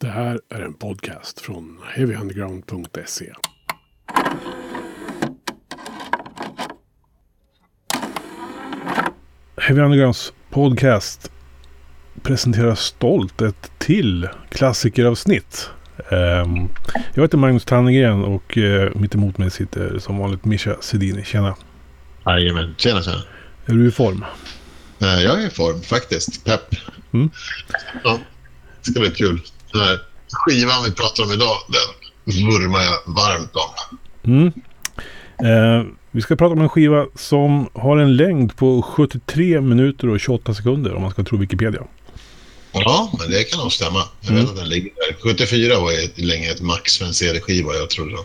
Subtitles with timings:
[0.00, 3.32] Det här är en podcast från heavyunderground.se.
[9.56, 11.32] Heavy Undergrounds podcast
[12.22, 15.70] presenterar stolt ett till klassikeravsnitt.
[16.10, 16.68] Um,
[17.14, 21.24] jag heter Magnus Tannegren och uh, mitt emot mig sitter som vanligt Mischa Sedini.
[21.24, 21.56] Tjena!
[22.26, 23.22] Jajamän, tjena tjena!
[23.66, 24.24] Är du i form?
[25.02, 26.44] Uh, jag är i form faktiskt.
[26.44, 26.74] Pepp.
[27.12, 27.30] Mm.
[28.04, 28.18] Ja,
[28.84, 29.40] det ska bli kul.
[29.76, 29.98] Den här
[30.32, 33.98] skivan vi pratar om idag, den vurmar jag varmt om.
[34.32, 34.52] Mm.
[35.38, 40.20] Eh, vi ska prata om en skiva som har en längd på 73 minuter och
[40.20, 41.82] 28 sekunder om man ska tro Wikipedia.
[42.84, 44.02] Ja, men det kan nog stämma.
[44.20, 44.50] Jag vet mm.
[44.50, 45.16] att den ligger där.
[45.22, 47.74] 74 var ett, länge ett max för en CD-skiva.
[47.74, 48.18] Jag tror de,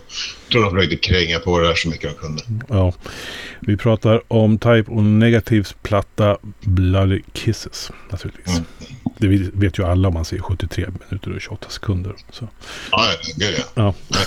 [0.51, 2.43] tror de försökte kränga på det där så mycket de kunde.
[2.69, 2.93] Ja.
[3.59, 8.47] Vi pratar om Type och Negatives platta Bloody Kisses naturligtvis.
[8.47, 8.65] Mm.
[9.17, 12.15] Det vet ju alla om man säger 73 minuter och 28 sekunder.
[12.31, 12.47] Så.
[12.91, 13.05] Ja,
[13.38, 13.93] gud ja.
[14.07, 14.17] ja.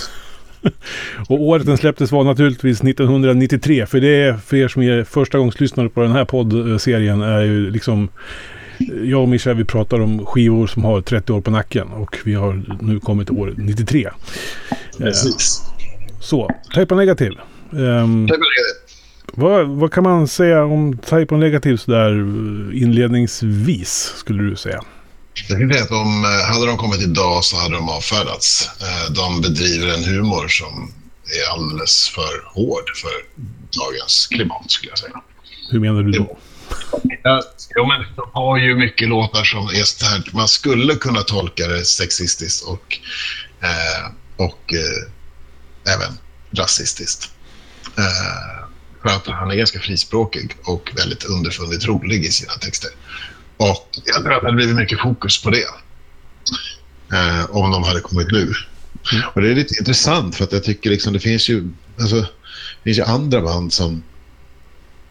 [1.27, 3.85] och året den släpptes var naturligtvis 1993.
[3.85, 7.41] För det är för er som är första gångs lyssnare på den här poddserien är
[7.41, 8.09] ju liksom
[9.03, 12.33] jag och Mischa vi pratar om skivor som har 30 år på nacken och vi
[12.33, 14.09] har nu kommit till år 93.
[14.97, 15.61] Precis.
[15.65, 17.35] Eh, så, Type Negative.
[17.71, 18.29] Um,
[19.33, 22.11] vad, vad, kan man säga om Type Negative sådär
[22.73, 24.81] inledningsvis skulle du säga?
[25.49, 28.69] Jag kan säga att de, eh, hade de kommit idag så hade de avfärdats.
[28.81, 30.91] Eh, de bedriver en humor som
[31.25, 33.45] är alldeles för hård för
[33.79, 35.21] dagens klimat skulle jag säga.
[35.71, 36.37] Hur menar du då?
[37.27, 37.41] Ja,
[37.75, 41.67] jo, men de har ju mycket låtar som är så här, man skulle kunna tolka
[41.67, 42.99] det sexistiskt och,
[43.61, 46.17] eh, och eh, även
[46.51, 47.31] rasistiskt.
[47.97, 48.67] Eh,
[49.01, 52.91] för att han är ganska frispråkig och väldigt underfundigt rolig i sina texter.
[53.57, 55.67] Och jag tror att det hade blivit mycket fokus på det.
[57.13, 58.53] Eh, om de hade kommit nu.
[59.13, 59.23] Mm.
[59.33, 62.83] Och det är lite intressant för att jag tycker liksom det finns ju, alltså, det
[62.83, 64.03] finns ju andra band som,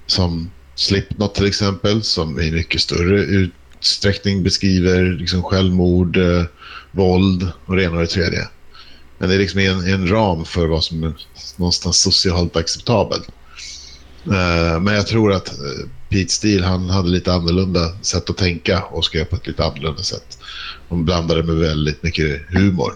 [0.06, 6.44] som Slipknot till exempel, som i mycket större utsträckning beskriver liksom självmord, eh,
[6.90, 8.48] våld och det ena och det tredje.
[9.18, 11.12] Men det är liksom en, en ram för vad som är
[11.56, 13.28] någonstans socialt acceptabelt.
[14.26, 18.82] Eh, men jag tror att eh, Pete Steele han hade lite annorlunda sätt att tänka
[18.82, 20.38] och skrev på ett lite annorlunda sätt.
[20.88, 22.92] De blandade med väldigt mycket humor.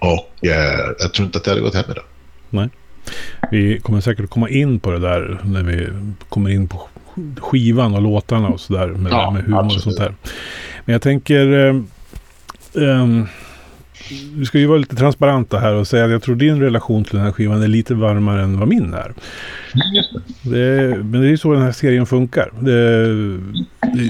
[0.00, 2.04] Och eh, jag tror inte att det hade gått hem idag.
[2.50, 2.70] Nej.
[3.50, 5.88] Vi kommer säkert komma in på det där när vi
[6.28, 6.88] kommer in på
[7.36, 9.76] skivan och låtarna och sådär med, ja, med humor absolut.
[9.76, 10.14] och sånt där.
[10.84, 11.52] Men jag tänker...
[11.52, 11.76] Eh,
[12.84, 13.06] eh,
[14.34, 17.16] vi ska ju vara lite transparenta här och säga att jag tror din relation till
[17.16, 19.12] den här skivan är lite varmare än vad min är.
[20.42, 22.50] Det, men det är ju så den här serien funkar.
[22.60, 23.06] Det,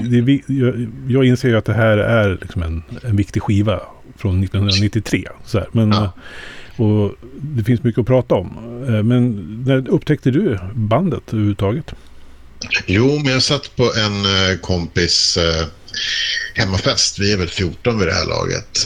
[0.09, 0.41] det, det,
[1.07, 3.79] jag, inser ju att det här är liksom en, en viktig skiva
[4.17, 5.27] från 1993.
[5.45, 5.67] Så här.
[5.71, 6.11] Men, ja.
[6.79, 8.57] Och det finns mycket att prata om.
[8.87, 9.35] Eh, men
[9.65, 11.93] när upptäckte du bandet överhuvudtaget?
[12.85, 15.65] Jo, men jag satt på en eh, kompis eh,
[16.53, 17.19] hemmafest.
[17.19, 18.85] Vi är väl 14 vid det här laget,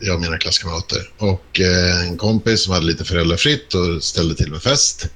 [0.00, 1.10] jag och mina klasskamrater.
[1.18, 1.60] Och
[2.08, 5.08] en kompis som hade lite föräldrafritt och ställde till med fest.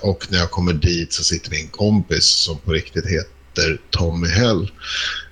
[0.00, 4.70] Och när jag kommer dit så sitter min kompis som på riktigt heter Tommy Hell.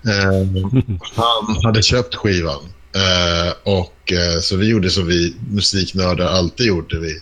[1.14, 2.62] Han hade köpt skivan
[2.96, 6.98] Uh, och uh, Så vi gjorde som vi musiknördar alltid gjorde.
[6.98, 7.12] Vi,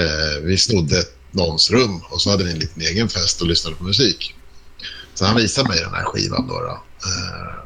[0.00, 3.76] uh, vi snodde någons rum och så hade vi en liten egen fest och lyssnade
[3.76, 4.34] på musik.
[5.14, 6.48] Så han visade mig den här skivan.
[6.48, 6.82] Då, då.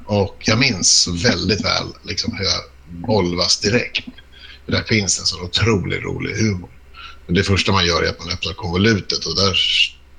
[0.06, 2.62] och jag minns väldigt väl liksom, hur jag
[3.06, 4.04] golvas direkt.
[4.64, 6.70] För där finns en så otroligt rolig humor.
[7.26, 9.58] Men det första man gör är att man öppnar konvolutet och där,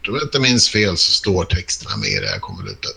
[0.08, 2.96] om jag inte minns fel, så står texterna med i det här konvolutet.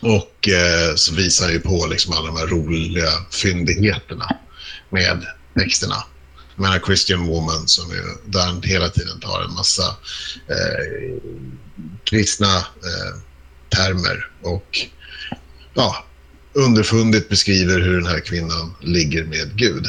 [0.00, 4.36] Och eh, så visar han ju på liksom alla de här roliga fyndigheterna
[4.90, 6.04] med texterna.
[6.54, 9.96] Jag menar Christian Woman som ju, där han hela tiden tar en massa
[10.48, 11.16] eh,
[12.04, 13.20] kristna eh,
[13.68, 14.78] termer och
[15.74, 16.04] ja,
[16.52, 19.86] underfundigt beskriver hur den här kvinnan ligger med Gud.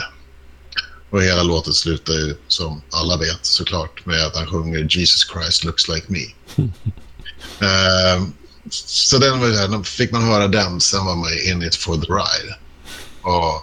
[1.10, 5.64] Och hela låten slutar ju, som alla vet såklart, med att han sjunger Jesus Christ
[5.64, 6.26] looks like me.
[6.58, 8.28] uh,
[8.70, 12.14] så den var där, fick man höra den, sen var man in it for the
[12.14, 12.56] ride.
[13.22, 13.62] Och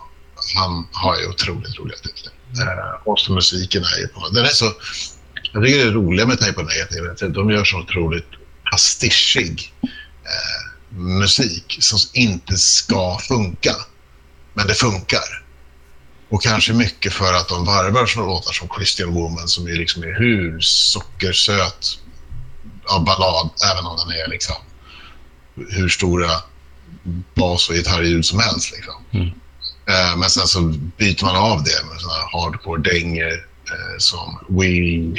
[0.56, 2.32] han har ju otroligt roliga texter.
[2.58, 4.28] Uh, eh, och så musiken är ju på...
[4.28, 4.64] Den är så...
[5.52, 8.28] Jag tycker det är roliga med Type of Negative, de gör så otroligt
[8.70, 9.72] pastischig
[10.24, 13.74] eh, musik som inte ska funka.
[14.54, 15.44] Men det funkar.
[16.28, 20.02] Och kanske mycket för att de varvar såna låtar som Christian Woman som är, liksom
[20.02, 21.98] är hur sockersöt
[22.84, 24.56] av ballad, även om den är liksom
[25.70, 26.30] hur stora
[27.34, 28.72] bas och gitarrljud som helst.
[28.72, 28.94] Liksom.
[29.10, 29.26] Mm.
[29.26, 30.60] Uh, men sen så
[30.96, 34.68] byter man av det med såna hardcore-dängor uh, som We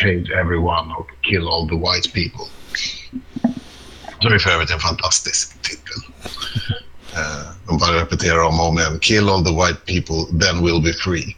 [0.01, 2.45] hate everyone och Kill all the white people.
[4.21, 6.01] Som är för övrigt en fantastisk titel.
[7.13, 8.99] Uh, de bara repeterar om och om igen.
[8.99, 11.35] Kill all the white people, then we'll be free.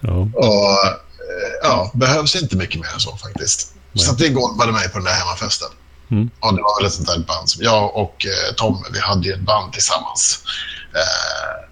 [0.00, 0.28] Ja.
[0.34, 3.74] Och, eh, ja, behövs inte mycket mer än så faktiskt.
[3.94, 5.68] Så det golvade mig på den där hemmafesten.
[6.10, 6.30] Mm.
[6.40, 9.28] Och det var väl ett sånt där band som jag och eh, Tom, vi hade
[9.28, 10.44] ju ett band tillsammans.
[10.94, 11.68] Eh,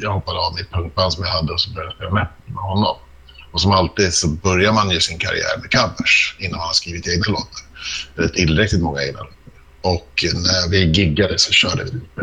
[0.00, 2.62] jag hoppade av mitt punkband som jag hade och så började jag spela med, med
[2.62, 2.96] honom.
[3.52, 7.08] Och som alltid så börjar man ju sin karriär med covers innan man har skrivit
[7.08, 7.62] egna låtar.
[8.16, 9.34] Eller tillräckligt många egna låtar.
[9.80, 12.22] Och när vi giggade så körde vi lite,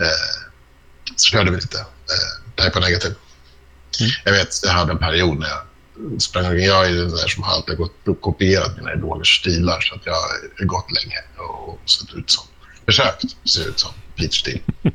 [0.00, 0.42] eh,
[1.16, 3.14] så körde vi lite eh, Type of Negative.
[4.00, 4.12] Mm.
[4.24, 5.65] Jag vet, jag hade en period när jag
[6.18, 10.12] sprang Jag är den där som alltid gått kopierat mina idolers stilar så att jag
[10.12, 12.44] har gått länge och sett ut som,
[12.86, 14.60] försökt se ut som Pete Steele.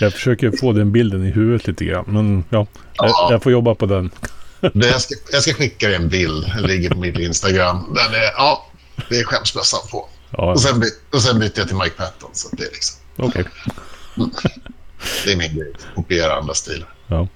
[0.00, 3.06] jag försöker få den bilden i huvudet lite grann, men ja, ja.
[3.06, 4.10] Jag, jag får jobba på den.
[4.60, 7.94] det jag, ska, jag ska skicka dig en bild, den ligger på mitt Instagram.
[7.94, 8.66] Den är, ja,
[9.08, 10.08] det är skämsbössan på.
[10.30, 10.52] Ja.
[10.52, 10.82] Och, sen,
[11.12, 12.30] och sen bytte jag till Mike Patton.
[12.32, 13.00] Så det är liksom...
[13.16, 13.44] Okej.
[14.16, 14.30] Okay.
[15.24, 15.72] det är min grej.
[15.94, 16.94] Kopiera andra stilar.
[17.06, 17.28] Ja.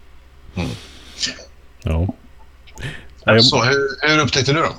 [0.54, 0.70] Mm.
[1.82, 2.14] Ja.
[3.42, 4.72] Så, hur, hur upptäckte du dem?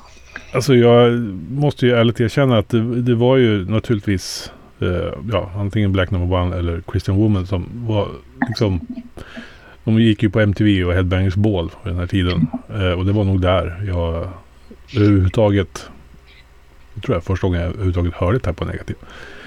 [0.53, 1.11] Alltså jag
[1.51, 6.37] måste ju ärligt erkänna att det, det var ju naturligtvis eh, ja, antingen Black Number
[6.37, 8.07] One eller Christian Woman som var
[8.47, 8.87] liksom
[9.83, 12.47] de gick ju på MTV och Headbangers Ball på den här tiden.
[12.69, 14.29] Eh, och det var nog där jag
[14.95, 15.89] överhuvudtaget
[16.93, 18.95] det tror jag första gången jag överhuvudtaget hörde Type Negativ.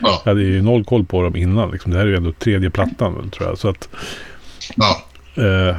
[0.00, 0.22] Ja.
[0.24, 1.70] Jag hade ju noll koll på dem innan.
[1.70, 1.92] Liksom.
[1.92, 3.58] Det här är ju ändå tredje plattan tror jag.
[3.58, 3.88] Så att...
[4.76, 5.02] Ja.
[5.42, 5.76] Eh,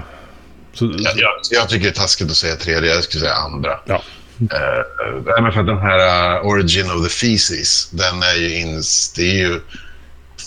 [0.74, 2.94] så, jag, jag, jag, tycker det är taskigt att säga tredje.
[2.94, 3.80] Jag skulle säga andra.
[3.86, 4.04] Ja.
[4.42, 9.36] Uh, för den här uh, Origin of the Feces, den är ju, ins, det är
[9.36, 9.62] ju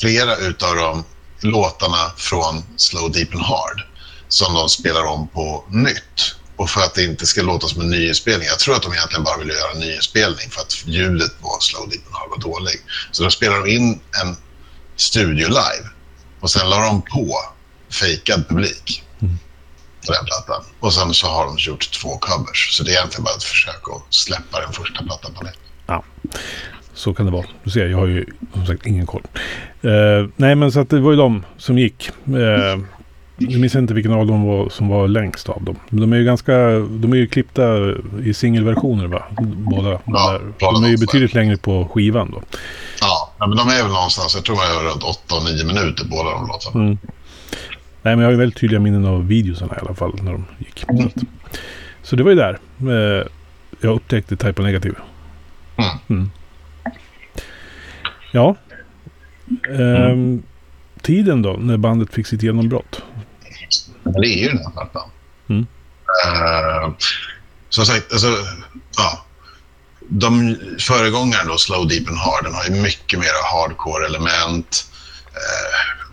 [0.00, 1.04] flera utav de
[1.40, 3.82] låtarna från Slow Deep and Hard
[4.28, 6.36] som de spelar om på nytt.
[6.56, 8.48] Och för att det inte ska låta som en nyinspelning.
[8.48, 11.88] Jag tror att de egentligen bara ville göra en nyinspelning för att ljudet på Slow
[11.88, 12.80] Deep and Hard var dålig.
[13.10, 14.36] Så då spelade de in en
[14.96, 15.88] studio live
[16.40, 17.38] och sen la de på
[17.90, 19.05] fejkad publik
[20.06, 20.62] på den plattan.
[20.80, 22.76] Och sen så har de gjort två covers.
[22.76, 25.58] Så det är egentligen bara ett försök att släppa den första plattan på nytt.
[25.86, 26.02] Ja,
[26.94, 27.46] så kan det vara.
[27.64, 29.22] Du ser, jag har ju som sagt ingen koll.
[29.84, 32.10] Uh, nej, men så att det var ju de som gick.
[32.28, 32.84] Uh,
[33.38, 35.76] jag minns inte vilken av dem var, som var längst av dem.
[35.90, 37.62] De är ju ganska, de är ju klippta
[38.24, 39.22] i singelversioner va?
[39.40, 40.00] Båda.
[40.04, 42.42] Ja, de är ju betydligt längre på skivan då.
[43.00, 46.46] Ja, men de är väl någonstans, jag tror man är runt 8-9 minuter båda de
[46.46, 46.84] låtarna.
[46.84, 46.98] Mm.
[48.06, 50.46] Nej, men jag har ju väldigt tydliga minnen av videosarna i alla fall när de
[50.58, 50.84] gick.
[50.88, 51.10] Mm.
[51.10, 51.20] Så,
[52.02, 53.26] så, det var ju där eh,
[53.80, 54.94] jag upptäckte Type Negativ.
[55.76, 55.90] Mm.
[56.08, 56.30] mm.
[58.32, 58.56] Ja.
[59.68, 60.16] Eh,
[61.02, 63.02] tiden då, när bandet fick sitt genombrott?
[64.04, 65.10] Det är ju den här plattan.
[65.48, 65.66] Mm.
[66.26, 66.94] Uh,
[67.68, 68.28] som sagt, alltså,
[68.96, 69.24] ja.
[70.08, 74.86] De föregångarna då, Slow Deep and Hard, den har ju mycket mer hardcore-element.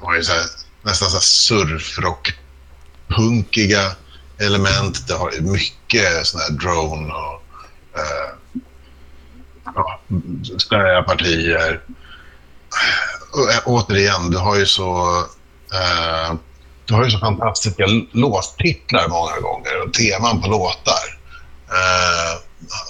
[0.01, 3.95] Uh, så här, nästan så surfrock-punkiga
[4.39, 5.07] element.
[5.07, 7.44] Det har mycket sån här drone och
[8.00, 8.30] eh,
[9.75, 10.00] ja,
[10.57, 11.81] störiga partier.
[13.31, 15.19] Och, eh, återigen, du har ju så...
[15.74, 16.34] Eh,
[16.86, 21.17] du har ju så fantastiska låttitlar många gånger och teman på låtar.
[21.69, 22.39] Eh,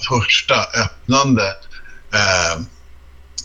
[0.08, 0.54] första
[0.84, 1.56] öppnande
[2.12, 2.60] eh,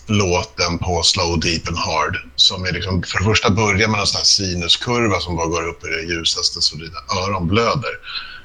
[0.10, 2.18] låten på Slow Deep and Hard.
[2.36, 5.68] Som är liksom, för det första börjar med en sån här sinuskurva som bara går
[5.68, 7.92] upp i det ljusaste så dina öron blöder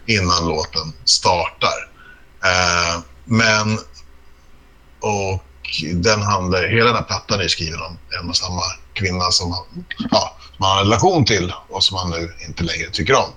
[0.06, 1.88] innan låten startar.
[2.44, 3.78] Eh, men,
[5.00, 5.44] och
[5.94, 8.62] den handlar, hela den här plattan är skriven om en och samma
[8.94, 9.64] kvinna som,
[10.10, 13.30] ja, som han har en relation till och som han nu inte längre tycker om.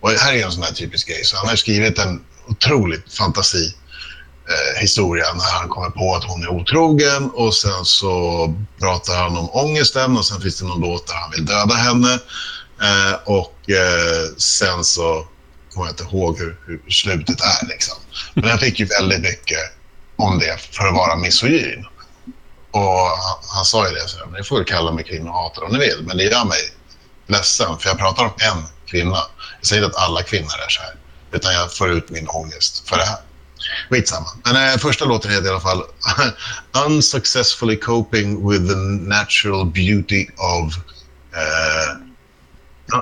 [0.00, 1.24] Och här är en sån här typisk grej.
[1.24, 3.74] Så han har skrivit en otroligt fantasi
[4.50, 9.36] eh, historia när han kommer på att hon är otrogen och sen så pratar han
[9.36, 12.18] om ångesten och sen finns det någon låt där han vill döda henne.
[12.82, 15.26] Eh, och eh, sen så
[15.74, 17.66] kommer jag inte ihåg hur, hur slutet är.
[17.68, 17.96] Liksom.
[18.34, 19.58] Men jag fick ju väldigt mycket
[20.16, 21.86] om det för att vara misogyn.
[22.70, 26.02] Och han, han sa ju det, så ni får kalla mig kvinnohatare om ni vill,
[26.06, 26.60] men det gör mig
[27.26, 29.18] ledsen, för jag pratar om en kvinna.
[29.58, 30.94] Jag säger inte att alla kvinnor är så här,
[31.32, 33.18] utan jag får ut min ångest för det här.
[33.90, 34.26] Skitsamma.
[34.44, 35.82] Men äh, första låten heter i alla fall
[36.86, 38.76] Unsuccessfully coping with the
[39.08, 40.74] natural beauty of...
[41.32, 42.96] Uh,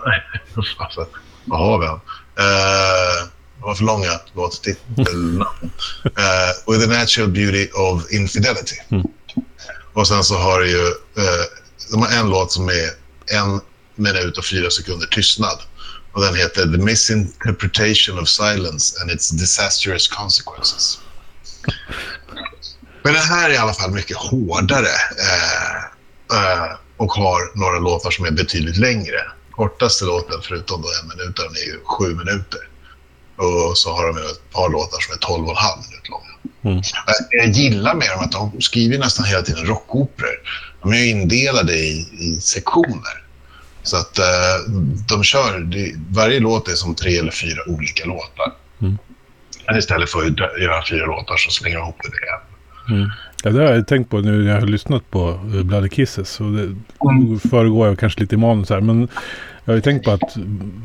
[1.45, 1.87] vad har vi?
[1.87, 1.99] Uh,
[3.59, 5.45] det var för långa låttitlarna.
[6.05, 8.77] uh, with the natural beauty of infidelity.
[8.89, 9.03] Mm.
[9.99, 10.87] Och sen så har det ju...
[11.17, 11.45] Eh,
[11.91, 12.91] de har en låt som är
[13.27, 13.61] en
[13.95, 15.59] minut och fyra sekunder tystnad.
[16.19, 20.99] Och den heter The Misinterpretation of Silence and its Disastrous Consequences.
[23.03, 24.95] Men den här är i alla fall mycket hårdare
[25.29, 25.77] eh,
[26.39, 29.21] eh, och har några låtar som är betydligt längre.
[29.51, 32.61] Kortaste låten, förutom då en minut, den är ju sju minuter.
[33.37, 36.35] Och så har de ett par låtar som är tolv och en halv minut långa.
[36.65, 36.83] Mm.
[37.31, 40.41] Jag gillar med dem att de skriver nästan hela tiden rockoperor.
[40.83, 43.28] De är indelade i, i sektioner.
[43.83, 44.75] Så att uh,
[45.09, 48.53] de kör, det, varje låt är som tre eller fyra olika låtar.
[48.81, 48.99] Mm.
[49.67, 52.49] Men istället för att göra fyra låtar så slänger de ihop det en.
[52.97, 53.11] Mm.
[53.43, 56.41] Ja, det har jag tänkt på nu när jag har lyssnat på uh, Bloody Kisses.
[56.41, 57.41] Och det mm.
[57.41, 58.81] föregår jag kanske lite i manus här.
[58.81, 59.09] Men
[59.65, 60.37] jag har ju tänkt på att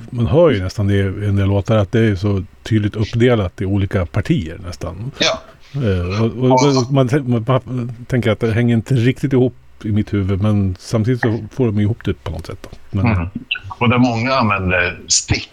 [0.09, 3.61] man hör ju nästan det i en del låtar att det är så tydligt uppdelat
[3.61, 5.11] i olika partier nästan.
[5.19, 5.41] Ja.
[5.75, 10.13] Uh, och, och, man, man, man, tänker att det hänger inte riktigt ihop i mitt
[10.13, 10.41] huvud.
[10.41, 12.67] Men samtidigt så får de ihop det på något sätt.
[12.89, 13.05] Men...
[13.05, 13.29] Mm.
[13.77, 15.49] Och där många använder stick.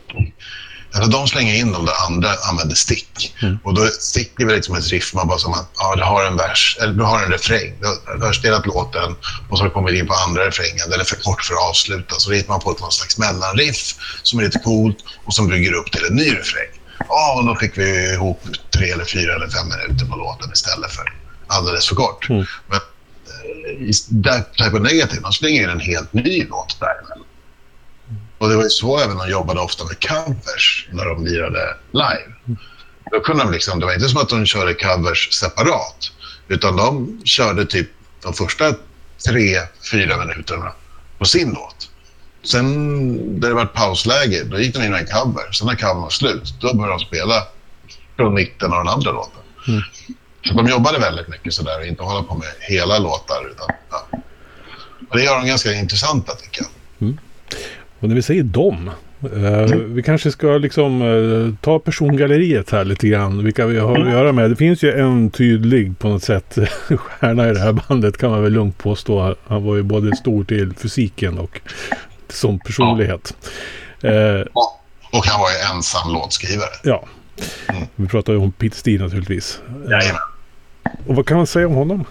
[0.94, 3.36] Alltså de slänger in dem där andra använder stick.
[3.42, 3.58] Mm.
[3.62, 5.14] Och då stick väl liksom ett riff.
[5.14, 7.74] Man bara som att ja, du har en vers, eller du har en refräng.
[8.18, 9.16] Du har spelat låten
[9.48, 10.90] och så har du kommit in på andra refrängen.
[10.90, 12.14] Den är för kort för att avsluta.
[12.14, 15.72] Så ritar man på ett någon slags mellanriff som är lite coolt och som bygger
[15.72, 16.72] upp till en ny refräng.
[17.08, 18.42] Ja, och då fick vi ihop
[18.76, 21.12] tre eller fyra eller fem minuter på låten istället för
[21.46, 22.28] alldeles för kort.
[22.28, 22.44] Mm.
[22.66, 22.80] Men
[23.78, 23.92] i
[24.24, 26.96] That Type of Negative, de slänger in en helt ny låt där.
[28.38, 32.56] Och det var ju så även de jobbade ofta med covers när de lirade live.
[33.12, 36.12] Då kunde de liksom, det var inte som att de körde covers separat,
[36.48, 37.90] utan de körde typ
[38.22, 38.74] de första
[39.28, 39.56] tre,
[39.90, 40.72] fyra minuterna
[41.18, 41.90] på sin låt.
[42.42, 45.52] Sen när det var ett pausläge, då gick de in med en cover.
[45.52, 47.46] Sen när covern var slut, då började de spela
[48.16, 49.40] från mitten av den andra låten.
[49.68, 49.82] Mm.
[50.42, 53.50] Så de jobbade väldigt mycket sådär och inte hålla på med hela låtar.
[53.52, 54.18] Utan, ja.
[55.10, 56.70] Och det gör dem ganska intressanta tycker jag.
[57.08, 57.18] Mm.
[58.00, 58.90] Och när vi säger dem,
[59.24, 59.94] Uh, mm.
[59.94, 63.44] Vi kanske ska liksom uh, ta persongalleriet här lite grann.
[63.44, 64.50] Vilka vi har att göra med.
[64.50, 66.58] Det finns ju en tydlig på något sätt
[66.98, 69.36] stjärna i det här bandet kan man väl lugnt påstå.
[69.46, 71.60] Han var ju både stor till fysiken och
[72.28, 73.34] som personlighet.
[74.00, 74.10] Ja.
[74.10, 74.46] Uh,
[75.12, 76.70] och han var ju ensam låtskrivare.
[76.84, 77.04] Ja.
[77.68, 77.88] Mm.
[77.96, 79.60] Vi pratar ju om Pete Steele naturligtvis.
[79.90, 80.22] Jajamän.
[81.06, 82.04] Och vad kan man säga om honom?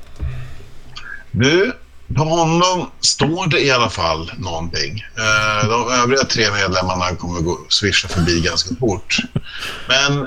[1.32, 1.74] Du,
[2.16, 5.06] på honom står det i alla fall någonting.
[5.18, 9.18] Eh, de övriga tre medlemmarna kommer gå swisha förbi ganska fort.
[9.88, 10.22] Men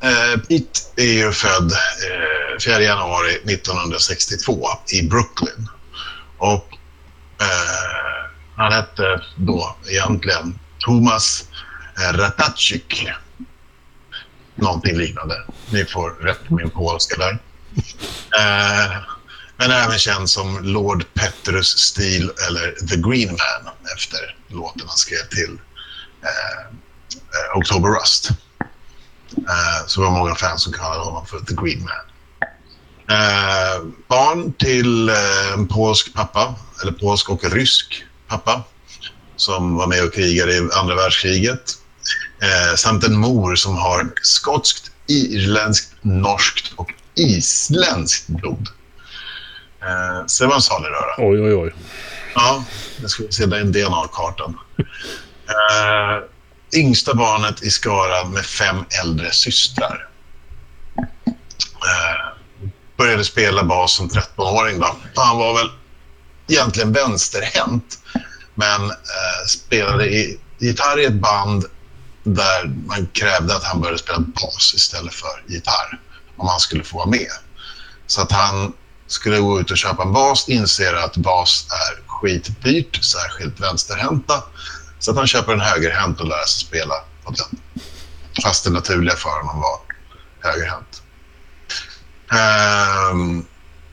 [0.00, 1.72] eh, Pete är ju född
[2.64, 5.68] 4 eh, januari 1962 i Brooklyn.
[6.38, 6.68] Och
[8.56, 11.44] han hette då egentligen Thomas
[12.12, 13.08] Ratatschik.
[14.54, 15.34] Någonting liknande.
[15.70, 17.38] Ni får rätt min polska där.
[18.38, 18.96] Eh,
[19.56, 25.28] men även känd som Lord Petrus Steel eller The Green Man efter låten han skrev
[25.30, 25.58] till
[26.22, 26.66] eh,
[27.14, 28.30] eh October Rust.
[29.36, 32.04] Eh, så det var många fans som kallade honom för The Green Man.
[33.08, 38.62] Eh, barn till eh, en polsk pappa, eller polsk och rysk pappa
[39.36, 41.78] som var med och krigade i andra världskriget.
[42.44, 48.68] Eh, samt en mor som har skotskt, irländskt, norskt och isländskt blod.
[49.82, 51.28] Eh, ser man salig röra?
[51.30, 51.74] Oj, oj, oj.
[52.34, 52.64] Ja,
[53.00, 54.58] det ska vi se den DNA-kartan.
[55.48, 56.24] Eh,
[56.80, 60.08] yngsta barnet i skaran med fem äldre systrar.
[61.26, 62.38] Eh,
[62.96, 64.80] började spela bas som 13-åring.
[64.80, 64.96] Då.
[65.14, 65.70] Han var väl
[66.48, 67.98] egentligen vänsterhänt,
[68.54, 71.64] men eh, spelade i, gitarr i ett band
[72.24, 76.00] där man krävde att han började spela bas istället för gitarr
[76.36, 77.30] om han skulle få vara med.
[78.06, 78.72] Så att han
[79.06, 84.42] skulle gå ut och köpa en bas, inser att bas är skitdyrt, särskilt vänsterhänta.
[84.98, 87.60] Så att han köper en högerhänt och lär sig spela på den.
[88.42, 89.78] Fast det naturliga för honom var
[90.40, 91.02] högerhänt.
[93.12, 93.46] Um,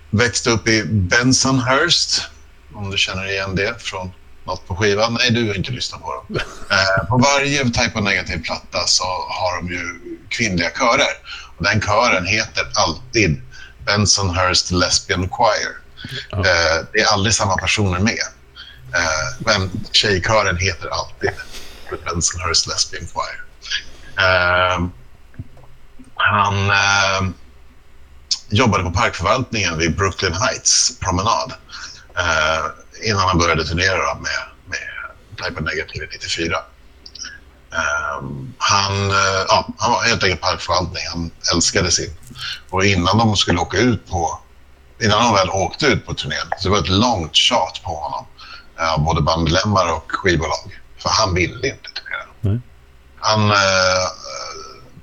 [0.10, 2.22] växte upp i Bensonhurst,
[2.74, 4.12] om du känner igen det från
[4.46, 5.14] något på skivan.
[5.14, 6.36] Nej, du har inte lyssnat på dem.
[6.36, 11.14] Uh, på varje Type of Negative platta så har de ju kvinnliga körer.
[11.58, 13.42] Den kören heter alltid
[13.86, 15.82] Bensonhurst Lesbian Choir.
[16.34, 18.26] Eh, det är aldrig samma personer med.
[18.94, 21.32] Eh, men tjejkören heter alltid
[22.06, 23.44] Bensonhurst Lesbian Choir.
[24.18, 24.88] Eh,
[26.16, 27.34] han eh,
[28.50, 31.54] jobbade på parkförvaltningen vid Brooklyn Heights promenad
[32.18, 32.66] eh,
[33.04, 34.80] innan han började turnera med, med
[35.38, 36.58] Type Negative 94.
[37.72, 41.04] Um, han, uh, ja, han var helt enkelt parkförvaltning.
[41.12, 42.14] Han älskade sin.
[42.70, 44.40] Och innan de skulle åka ut på
[45.04, 46.48] innan han väl åkte ut på turnén.
[46.58, 48.26] Så det var ett långt tjat på honom.
[48.80, 50.80] Uh, både bandmedlemmar och skivbolag.
[50.98, 52.26] För han ville inte turnera.
[52.42, 52.60] Nej.
[53.20, 54.08] Han, uh,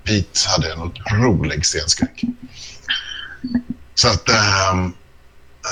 [0.04, 2.22] Pete hade en otrolig scenskräck.
[3.94, 4.28] Så att...
[4.72, 4.94] Um,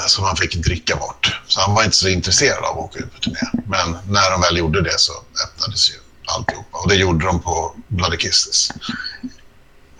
[0.06, 1.40] som han fick dricka bort.
[1.46, 3.38] Så han var inte så intresserad av att åka ut på turné.
[3.52, 5.12] Men när de väl gjorde det så
[5.44, 5.94] öppnades ju
[6.26, 6.78] alltihopa.
[6.78, 8.70] Och det gjorde de på Bloody Kisses.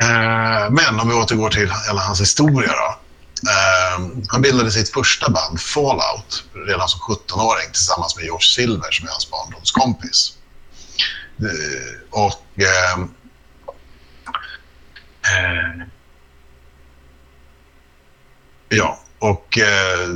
[0.01, 2.99] Eh, men om vi återgår till hela hans historia då.
[3.51, 9.07] Eh, han bildade sitt första band, Fallout, redan som 17-åring tillsammans med George Silver som
[9.07, 10.33] är hans barndomskompis.
[11.39, 12.43] Eh, och...
[18.69, 20.09] Ja, och eh,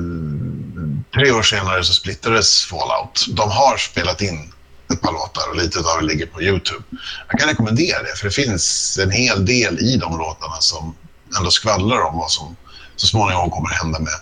[1.14, 3.26] tre år senare så splittrades Fallout.
[3.28, 4.52] De har spelat in
[4.92, 6.85] ett par låtar och lite av det ligger på Youtube.
[7.28, 10.95] Jag kan rekommendera det, för det finns en hel del i de låtarna som
[11.38, 12.57] ändå skvallrar om vad som
[12.97, 14.14] så småningom kommer hända med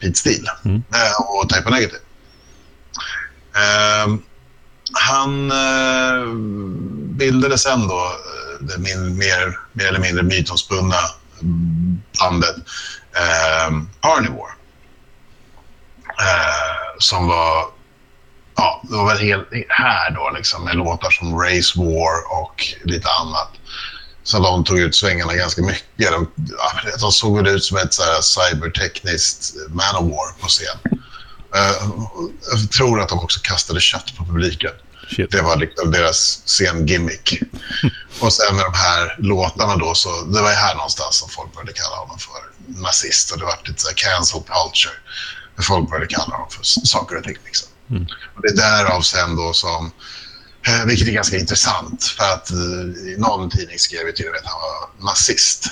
[0.00, 0.76] Pete Steele mm.
[0.76, 2.00] eh, och Type of Negative.
[3.56, 4.14] Eh,
[4.92, 6.34] han eh,
[7.16, 10.96] bildade sen då eh, det min, mer, mer eller mindre mytomspunna
[12.20, 12.56] bandet
[13.16, 14.52] eh, Carnivore.
[16.20, 17.66] Eh, som var,
[18.56, 23.08] ja, det var väl helt här då liksom med låtar som Race War och lite
[23.08, 23.50] annat.
[24.24, 26.10] Så de tog ut svängarna ganska mycket.
[26.10, 26.30] De,
[27.00, 30.78] de såg väl ut som ett så cybertekniskt Manowar på scen.
[31.54, 32.06] Ehm,
[32.50, 34.70] jag tror att de också kastade kött på publiken.
[35.16, 35.30] Shit.
[35.30, 37.42] Det var liksom deras scengimmick.
[38.20, 41.72] och sen med de här låtarna då, så det var här någonstans som folk började
[41.72, 44.94] kalla honom för nazist och det var lite så här cancel culture.
[45.62, 47.36] Folk började kalla honom för saker och ting.
[47.44, 47.68] Liksom.
[47.90, 48.06] Mm.
[48.36, 49.92] Och det är därav sen då som,
[50.66, 54.40] eh, vilket är ganska intressant, för att eh, någon tidning skrev ju till och med
[54.40, 55.66] att han var nazist.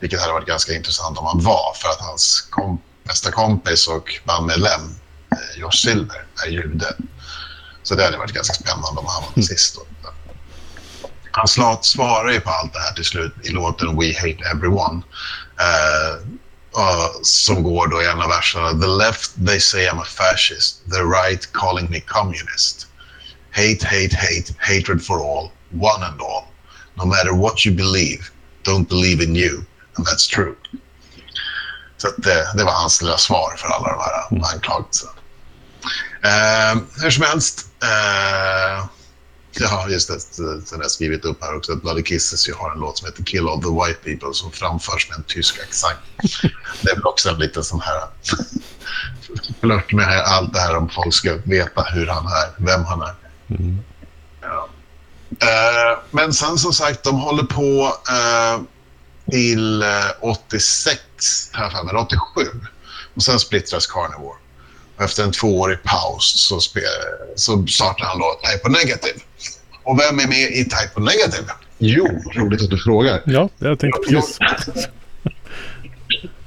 [0.00, 4.20] Vilket hade varit ganska intressant om han var, för att hans kom bästa kompis och
[4.24, 4.80] bandmedlem,
[5.32, 6.94] eh, Josh Silver, är jude.
[7.90, 9.74] Så det hade varit ganska spännande om han var nazist.
[9.74, 10.10] Då.
[11.30, 11.48] Han
[11.82, 15.02] svarar ju på allt det här till slut i låten We Hate Everyone.
[15.60, 16.14] Uh,
[16.82, 18.70] uh, som går då i en av verserna.
[18.70, 20.90] The left they say I'm a fascist.
[20.90, 22.86] The right calling me communist.
[23.50, 26.44] Hate, hate, hate, hatred for all, one and all.
[26.94, 28.30] No matter what you believe,
[28.62, 29.64] don't believe in you.
[29.96, 30.54] And that's true.
[31.96, 34.44] Så det, det, var hans lilla svar för alla de här mm.
[34.44, 35.19] anklagelserna.
[36.22, 37.66] Eh, hur som helst.
[37.82, 38.86] Eh,
[39.52, 40.20] Ja, just det.
[40.20, 43.06] Sen har jag skrivit upp här också att Bloody Kisses ju har en låt som
[43.06, 45.98] heter Kill All The White People som framförs med en tysk accent.
[46.82, 48.02] Det är väl också en liten sån här
[49.60, 53.14] flört med allt det här om folk ska veta hur han är, vem han är.
[53.50, 53.78] Mm.
[54.40, 54.68] Ja.
[55.40, 58.60] Eh, men sen som sagt, de håller på eh,
[59.30, 59.84] till
[60.20, 61.00] 86,
[61.52, 62.18] här 87.
[63.14, 64.38] Och sen splittras Carnivore.
[65.00, 66.60] Efter en tvåårig paus så,
[67.34, 69.18] så startar han då Type of Negative.
[69.82, 71.52] Och vem är med i Type of Negative?
[71.78, 73.22] Jo, roligt att du frågar.
[73.26, 74.38] Ja, jag tänkte precis.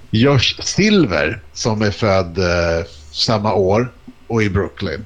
[0.10, 3.92] Josh Silver, som är född eh, samma år
[4.28, 5.06] och i Brooklyn,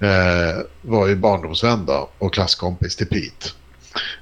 [0.00, 3.48] eh, var ju barndomsvän då, och klasskompis till Pete.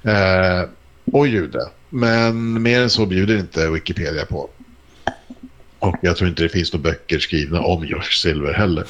[0.03, 0.69] Eh,
[1.13, 1.69] och jude.
[1.89, 4.49] Men mer än så bjuder inte Wikipedia på.
[5.79, 8.85] Och jag tror inte det finns några böcker skrivna om Josh Silver heller.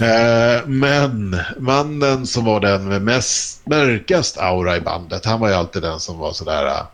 [0.00, 5.54] eh, men mannen som var den med mest mörkast aura i bandet, han var ju
[5.54, 6.66] alltid den som var sådär...
[6.66, 6.86] Eh,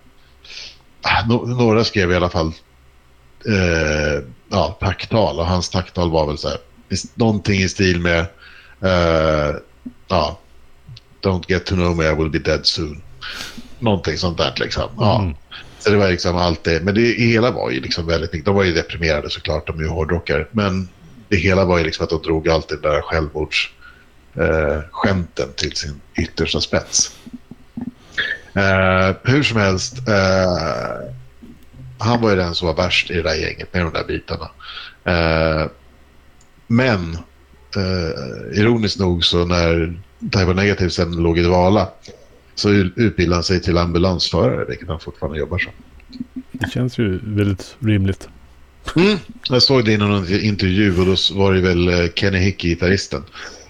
[1.03, 2.53] ah, no några skrev i alla fall
[3.47, 6.59] eh, ja, tacktal och hans tacktal var väl så här,
[7.15, 8.27] någonting i stil med
[8.83, 9.57] eh,
[10.09, 10.39] ja,
[11.23, 13.03] Don't get to know me, I will be dead soon.
[13.79, 14.91] Någonting sånt där liksom.
[14.99, 15.21] Ja.
[15.21, 15.35] Mm.
[15.79, 16.85] Så det var liksom allt det.
[16.85, 18.47] Men det hela var ju liksom väldigt mycket.
[18.47, 20.47] De var ju deprimerade såklart, de är ju hårdrockare.
[20.51, 20.89] Men
[21.29, 26.01] det hela var ju liksom att de drog alltid det där självmordsskämten eh, till sin
[26.17, 27.17] yttersta spets.
[28.55, 30.53] Eh, hur som helst, eh,
[31.99, 34.51] han var ju den som var värst i det där gänget med de där bitarna.
[35.05, 35.67] Eh,
[36.67, 37.19] men
[37.77, 40.01] eh, ironiskt nog så när
[40.33, 41.89] Taiwan Negative sen låg i dvala
[42.59, 45.73] så utbildade han sig till ambulansförare, vilket han fortfarande jobbar som.
[46.53, 48.29] Det känns ju väldigt rimligt.
[48.97, 49.19] Mm.
[49.49, 53.23] Jag såg det i någon intervju och då var det väl eh, Kenny Hickey, gitarristen,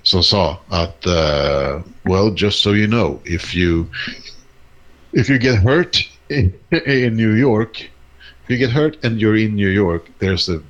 [0.02, 3.84] som sa att uh, well, just so you know, if you
[5.12, 6.52] if you get hurt in,
[6.86, 7.90] in New York,
[8.44, 10.60] if you get hurt and you're in New York, there's a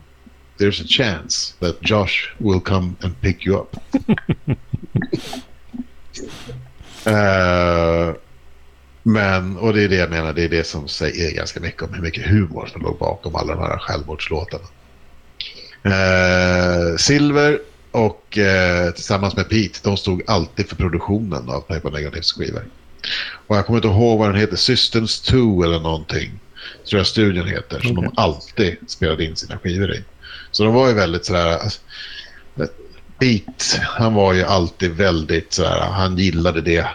[0.59, 3.77] there's a chance that Josh will come and pick you up.
[7.09, 8.15] Uh,
[9.03, 11.95] men, och det är det jag menar, det är det som säger ganska mycket om
[11.95, 14.65] hur mycket humor som låg bakom alla de här självmordslåtarna.
[15.83, 17.59] Eh, Silver
[17.91, 22.65] och eh, tillsammans med Pete, de stod alltid för produktionen av of Negatives skivor.
[23.47, 26.31] Och jag kommer inte ihåg vad den heter, Systems 2 eller någonting.
[26.89, 30.05] Tror jag studion heter, som de alltid spelade in sina skivor i.
[30.51, 31.59] Så de var ju väldigt sådär...
[31.59, 31.81] Alltså,
[33.19, 36.87] Pete, han var ju alltid väldigt sådär, han gillade det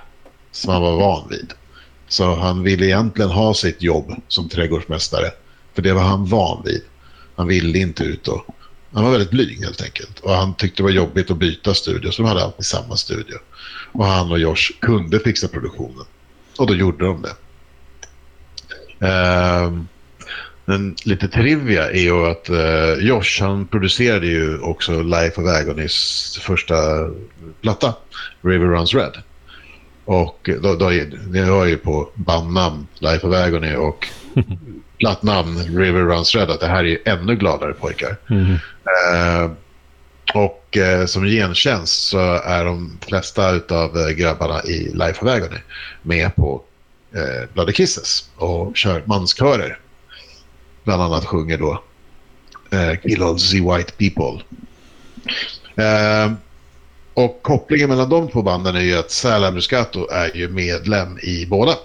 [0.51, 1.53] som han var van vid.
[2.07, 5.31] Så han ville egentligen ha sitt jobb som trädgårdsmästare.
[5.73, 6.81] För det var han van vid.
[7.35, 8.45] Han ville inte ut och...
[8.91, 10.19] Han var väldigt blyg helt enkelt.
[10.19, 13.35] Och han tyckte det var jobbigt att byta studio, så de hade alltid samma studio.
[13.91, 16.05] Och han och Josh kunde fixa produktionen.
[16.57, 17.35] Och då gjorde de det.
[19.07, 19.83] Uh,
[20.65, 26.37] men lite trivia är ju att uh, Josh han producerade ju också Life of Agonys
[26.41, 26.75] första
[27.61, 27.93] platta,
[28.41, 29.17] River Runs Red.
[30.05, 30.89] Och då, då,
[31.27, 34.07] ni hör ju på bandnamn Life of Agony och
[34.99, 38.15] plattnamn River Runs Red att det här är ännu gladare pojkar.
[38.29, 38.51] Mm.
[38.51, 39.51] Uh,
[40.33, 45.59] och uh, som gentjänst så är de flesta av uh, grabbarna i Life of Agony
[46.01, 46.61] med på
[47.15, 49.79] uh, Bloody Kisses och kör manskörer.
[50.83, 51.83] Bland annat sjunger då
[52.73, 54.43] uh, Kill all the white people.
[57.13, 61.45] Och kopplingen mellan de två banden är ju att Sal Abuscato är ju medlem i
[61.45, 61.75] båda.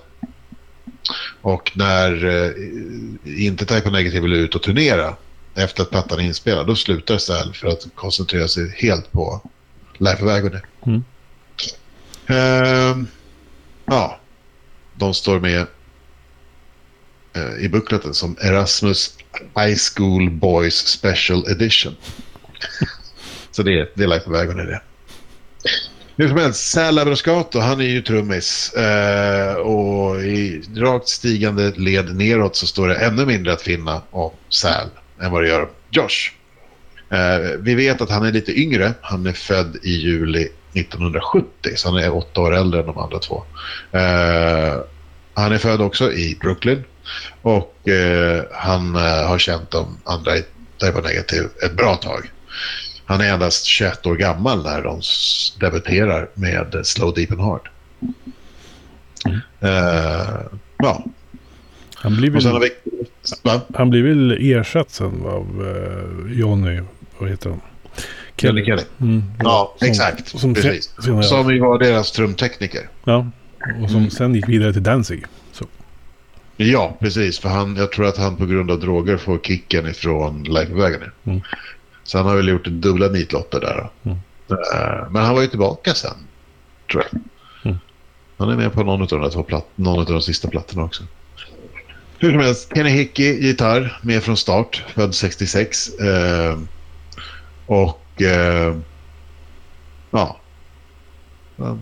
[1.41, 5.17] Och när eh, inte Type Negative vill ut och turnera
[5.55, 9.41] efter att plattan är inspelad, då slutar Sal för att koncentrera sig helt på
[9.99, 10.61] Life of Agony.
[10.87, 11.05] Mm.
[12.31, 13.05] Uh,
[13.85, 14.21] ja,
[14.95, 15.67] de står med
[17.61, 19.19] i bukleten som Erasmus
[19.57, 21.97] High School Boys Special Edition.
[23.51, 24.81] Så det, det är Life of Agony det.
[26.17, 28.73] Hur som helst, Sal Abrascato, han är ju trummis.
[28.73, 34.31] Eh, och i rakt stigande led neråt så står det ännu mindre att finna om
[34.49, 34.88] Sal
[35.21, 36.33] än vad det gör om Josh.
[37.11, 38.93] Eh, vi vet att han är lite yngre.
[39.01, 43.19] Han är född i juli 1970, så han är åtta år äldre än de andra
[43.19, 43.43] två.
[43.93, 44.77] Eh,
[45.35, 46.85] han är född också i Brooklyn
[47.42, 50.44] och eh, han eh, har känt de andra i
[50.81, 52.31] Type Negative ett bra tag.
[53.05, 55.01] Han är endast 21 år gammal när de
[55.61, 57.68] debuterar med Slow Deep and Hard.
[59.25, 59.40] Mm.
[59.62, 60.40] Uh,
[60.79, 61.05] ja.
[61.94, 62.71] Han blir väl, vi,
[63.75, 66.81] han blir väl ersatt sen av uh, Johnny,
[67.18, 67.61] vad heter han?
[68.37, 68.64] Kelly.
[68.64, 68.83] Kelly.
[69.01, 70.29] Mm, ja, som, exakt.
[70.29, 70.92] Som, Precis.
[71.05, 72.88] Sen, som ju var deras trumtekniker.
[73.05, 73.31] Ja,
[73.83, 75.25] och som sen gick vidare till Danzig.
[76.61, 77.38] Ja, precis.
[77.38, 80.81] För han, jag tror att han på grund av droger får kicken ifrån Life of
[80.81, 81.07] Agony.
[81.25, 81.40] Mm.
[82.05, 83.90] Så han har väl gjort dubbla nitlotter där.
[84.03, 84.18] Mm.
[84.51, 86.14] Uh, men han var ju tillbaka sen,
[86.90, 87.21] tror jag.
[87.64, 87.79] Mm.
[88.37, 91.03] Han är med på någon av de, två platt, någon av de sista plattorna också.
[92.18, 95.90] Hur som helst, Kenny Hickey, gitarr, med från start, född 66.
[96.01, 96.59] Uh, eh,
[97.66, 98.79] och uh,
[100.11, 100.40] ja,
[101.59, 101.77] Eh,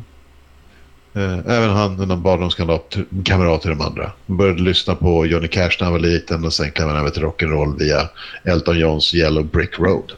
[1.47, 4.13] även han, en barndomskamrat till de andra.
[4.27, 7.11] Han började lyssna på Johnny Cash när han var liten och sen kom han över
[7.11, 8.09] till rock'n'roll via
[8.45, 10.13] Elton Johns Yellow Brick Road.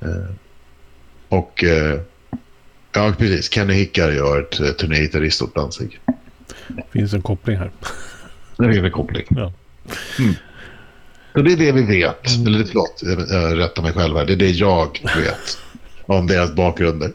[0.00, 0.34] Eh,
[1.28, 2.00] och eh,
[2.92, 3.52] ja, precis.
[3.52, 6.00] Kenny Hickar gör ett turnégitarrist åt Danzig.
[6.68, 7.70] Det finns en koppling här.
[8.56, 9.26] Det finns en koppling.
[9.28, 9.52] Ja.
[10.18, 10.34] Mm.
[11.32, 12.46] Så det är det vi vet.
[12.46, 14.26] Eller förlåt, jag rättar mig själv här.
[14.26, 15.58] Det är det jag vet
[16.06, 17.12] om deras bakgrunder.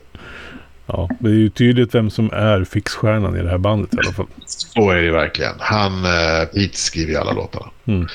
[0.91, 4.13] Ja, det är ju tydligt vem som är fixstjärnan i det här bandet i alla
[4.13, 4.25] fall.
[4.45, 5.53] Så är det verkligen.
[5.59, 7.69] Han, eh, Pete skriver ju alla låtarna.
[7.85, 8.07] Mm.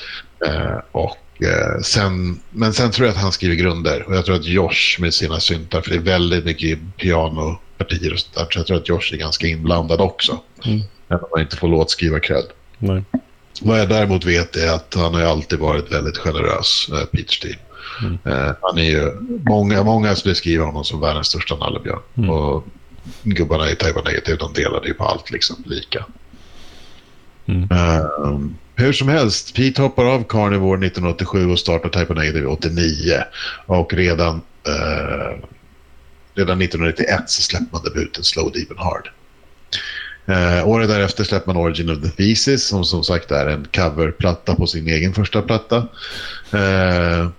[0.47, 4.03] Eh, och, eh, sen, men sen tror jag att han skriver grunder.
[4.07, 8.19] Och jag tror att Josh med sina syntar, för det är väldigt mycket pianopartier och
[8.19, 8.47] sånt där.
[8.49, 10.39] Så jag tror att Josh är ganska inblandad också.
[10.65, 10.81] Mm.
[11.07, 12.45] Även om man inte får låtskriva cred.
[12.77, 13.03] Nej.
[13.61, 17.57] Vad jag däremot vet är att han har alltid varit väldigt generös, eh, Peter Steele.
[18.01, 18.17] Mm.
[18.25, 19.11] Eh, han är ju,
[19.45, 22.01] många, många beskriver honom som världens största nallebjörn.
[22.17, 22.29] Mm.
[22.29, 22.65] Och
[23.23, 26.05] gubbarna i Taiwan Negative, de delade ju på allt liksom lika.
[27.45, 27.63] Mm.
[27.71, 33.23] Uh, hur som helst, Pete hoppar av Carnivore 1987 och startar of Negative 89.
[33.65, 34.35] Och redan,
[34.67, 35.45] uh,
[36.33, 39.09] redan 1991 så släppte man debuten Slow, Deep Hard.
[40.29, 44.55] Uh, året därefter släppte man Origin of the Thesis som som sagt är en coverplatta
[44.55, 45.77] på sin egen första platta.
[46.53, 47.29] Uh,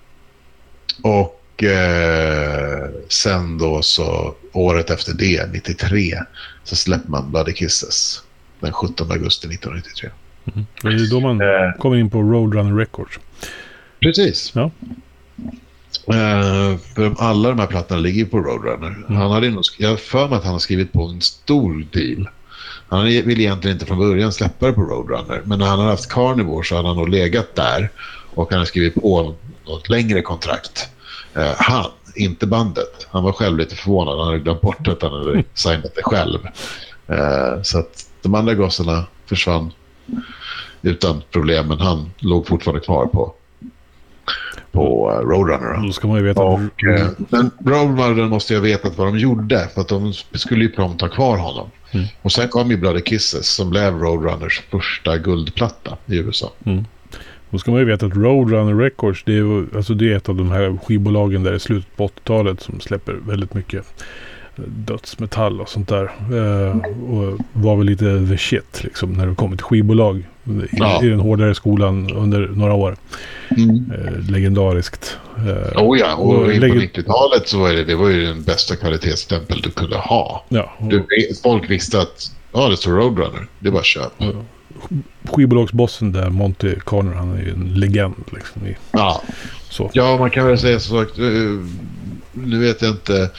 [1.06, 6.14] och eh, sen då så året efter det, 93,
[6.64, 8.22] så släppte man Bloody Kisses
[8.60, 10.10] den 17 augusti 1993.
[10.54, 10.66] Mm.
[10.82, 13.18] Det är då man eh, kommer in på Roadrunner Records.
[14.00, 14.52] Precis.
[14.54, 14.70] Ja.
[16.08, 18.88] Uh, för alla de här plattorna ligger på Roadrunner.
[18.88, 19.16] Mm.
[19.16, 22.28] Han hade nog, jag har för mig att han har skrivit på en stor deal.
[22.88, 25.42] Han ville egentligen inte från början släppa det på Roadrunner.
[25.44, 27.90] Men när han har haft Carnivore så hade han nog legat där.
[28.34, 29.34] Och han har skrivit på
[29.66, 30.88] något längre kontrakt.
[31.36, 33.06] Eh, han, inte bandet.
[33.10, 34.18] Han var själv lite förvånad.
[34.18, 36.38] Han hade glömt bort att han hade signat det själv.
[37.06, 39.72] Eh, så att de andra gossarna försvann
[40.82, 41.68] utan problem.
[41.68, 43.34] Men han låg fortfarande kvar på,
[44.72, 45.86] på uh, Roadrunner.
[45.86, 46.42] Då ska man ju veta.
[46.42, 49.68] Och, eh, men Roadrunner måste ju ha vetat vad de gjorde.
[49.74, 51.70] För att de skulle ju prompt ha kvar honom.
[51.90, 52.06] Mm.
[52.22, 56.52] Och sen kom ju Bloody Kisses som blev Roadrunners första guldplatta i USA.
[56.64, 56.84] Mm.
[57.50, 60.34] Då ska man ju veta att Roadrunner Records det är, alltså det är ett av
[60.34, 64.04] de här skivbolagen där i slutet på 80-talet som släpper väldigt mycket
[64.56, 66.04] dödsmetall och sånt där.
[66.04, 66.76] Eh,
[67.10, 71.04] och var väl lite the shit liksom när det kommer till skivbolag i, ja.
[71.04, 72.96] i den hårdare skolan under några år.
[73.56, 73.92] Mm.
[73.92, 75.18] Eh, legendariskt.
[75.36, 78.42] Eh, oh ja, och, och leg på 90-talet så var det, det var ju den
[78.42, 80.44] bästa kvalitetsstämpel du kunde ha.
[80.48, 81.04] Ja, och, du,
[81.42, 84.12] folk visste att ja, det står Roadrunner, det var köp.
[84.18, 84.32] Ja
[85.24, 88.24] skivbolagsbossen där, Monty Carner, han är ju en legend.
[88.32, 89.22] Liksom, i, ja.
[89.70, 89.90] Så.
[89.92, 91.18] ja, man kan väl säga så sagt.
[91.18, 91.24] Eh,
[92.32, 93.30] nu vet jag inte.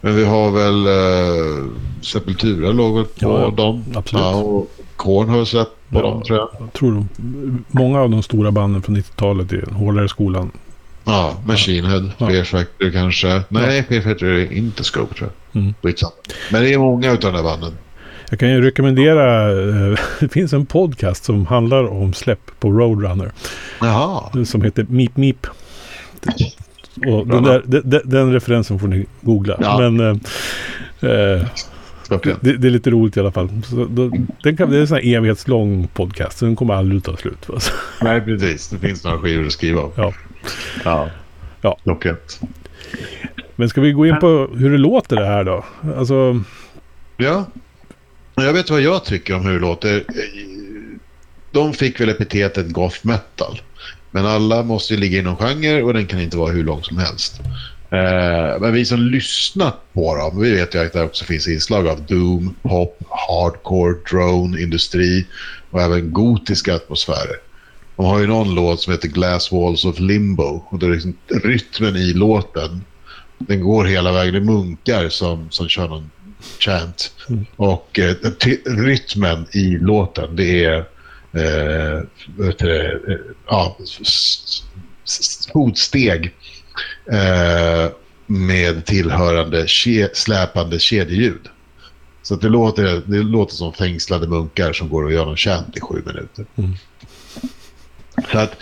[0.00, 1.70] Men vi har väl uh,
[2.02, 3.84] Sepultura låg på ja, dem.
[3.94, 4.24] Absolut.
[4.24, 6.48] Ja, och Korn har vi sett på ja, dem tror jag.
[6.58, 10.50] jag tror de, många av de stora banden från 90-talet i den hårdare skolan.
[11.04, 12.26] Ja, Machine Head, ja.
[12.26, 13.42] Fear Factory kanske.
[13.48, 13.82] Nej, ja.
[13.82, 15.62] Fear Factory är inte Scope tror jag.
[15.62, 15.74] Mm.
[16.52, 17.72] Men det är många av de där banden.
[18.30, 23.32] Jag kan ju rekommendera, eh, det finns en podcast som handlar om släpp på Roadrunner.
[23.80, 24.44] Jaha.
[24.44, 25.46] Som heter Meep Meep.
[27.06, 29.58] Och den, där, den, den, referensen får ni googla.
[29.60, 29.78] Ja.
[29.78, 30.16] Men eh,
[31.10, 31.46] eh
[32.40, 33.48] det, det, är lite roligt i alla fall.
[33.90, 34.10] Då,
[34.42, 36.38] den kan, det är en sån här evighetslång podcast.
[36.38, 37.46] Så den kommer aldrig ta slut.
[37.52, 37.72] Alltså.
[38.02, 38.68] Nej, precis.
[38.68, 39.90] Det finns några skivor att skriva om.
[39.96, 40.12] Ja.
[40.84, 41.08] Ja.
[41.60, 41.76] ja.
[41.82, 42.40] Klockrent.
[43.56, 45.64] Men ska vi gå in på hur det låter det här då?
[45.96, 46.40] Alltså...
[47.16, 47.46] Ja.
[48.34, 50.04] Jag vet vad jag tycker om hur det låter.
[51.52, 53.60] De fick väl epitetet goth metal.
[54.10, 56.98] Men alla måste ju ligga inom genre och den kan inte vara hur lång som
[56.98, 57.40] helst.
[57.92, 61.88] Eh, men vi som lyssnat på dem, vi vet ju att det också finns inslag
[61.88, 65.26] av doom, pop, hardcore, drone, industri
[65.70, 67.36] och även gotiska atmosfärer.
[67.96, 71.16] De har ju någon låt som heter Glass Walls of Limbo och det är liksom
[71.44, 72.84] rytmen i låten.
[73.38, 74.34] Den går hela vägen.
[74.34, 76.10] Det är munkar som, som kör någon
[76.58, 77.12] chant.
[77.28, 77.46] Mm.
[77.56, 78.14] Och eh,
[78.66, 80.78] rytmen i låten det är
[81.32, 82.02] eh,
[82.36, 83.76] vet du, eh, ja,
[85.52, 86.34] fotsteg
[87.12, 87.92] eh,
[88.26, 91.48] med tillhörande ke släpande kedjeljud.
[92.22, 95.80] Så det, låter, det låter som fängslade munkar som går och gör någon chant i
[95.80, 96.46] sju minuter.
[96.56, 96.76] Mm.
[98.32, 98.56] Så att,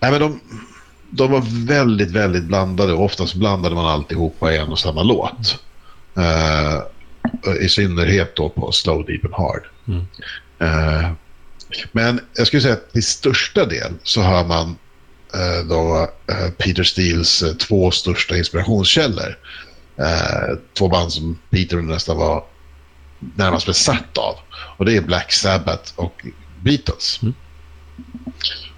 [0.00, 0.40] nej men de,
[1.10, 2.92] de var väldigt, väldigt blandade.
[2.92, 5.58] Oftast blandade man alltihopa i en och samma låt.
[6.18, 6.82] Uh,
[7.60, 9.62] i synnerhet då på Slow, Deep and Hard.
[9.88, 10.06] Mm.
[10.62, 11.12] Uh,
[11.92, 14.68] men jag skulle säga att till största del så hör man
[15.34, 19.38] uh, då uh, Peter Steels två största inspirationskällor.
[20.78, 22.44] två band som Peter nästan var
[23.36, 24.34] närmast besatt av.
[24.76, 26.26] Och det är Black Sabbath och
[26.62, 27.20] Beatles.
[27.22, 27.34] Mm.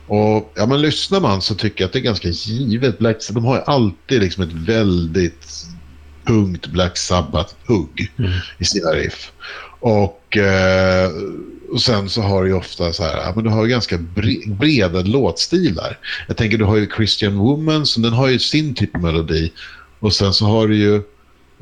[0.07, 2.98] Och ja, men lyssnar man så tycker jag att det är ganska givet.
[2.98, 5.66] Black Sabbath, de har ju alltid liksom ett väldigt
[6.24, 8.30] punkt Black Sabbath-hugg mm.
[8.58, 9.32] i sina riff.
[9.80, 11.11] Och, eh,
[11.72, 15.98] och sen så har du ofta så här, men du har ganska bre breda låtstilar.
[16.28, 19.52] Jag tänker du har ju Christian Woman, så den har ju sin typ av melodi.
[19.98, 20.94] Och sen så har du ju,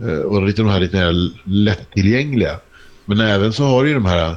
[0.08, 2.60] eh, och lite de här lite mer lättillgängliga.
[3.04, 4.36] Men även så har du ju de här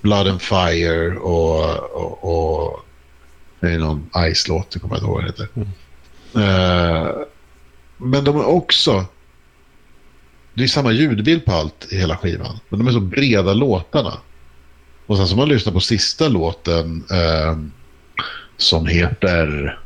[0.00, 2.80] Blood and Fire och, och, och
[3.60, 5.48] det är någon Ice-låt, det kommer jag inte ihåg vad det heter.
[5.54, 5.68] Mm.
[6.34, 7.10] Uh,
[7.96, 9.04] men de är också
[10.58, 12.58] det är samma ljudbild på allt i hela skivan.
[12.68, 14.18] Men de är så breda låtarna.
[15.06, 17.58] Och sen så man lyssnar på sista låten eh,
[18.56, 19.78] som heter...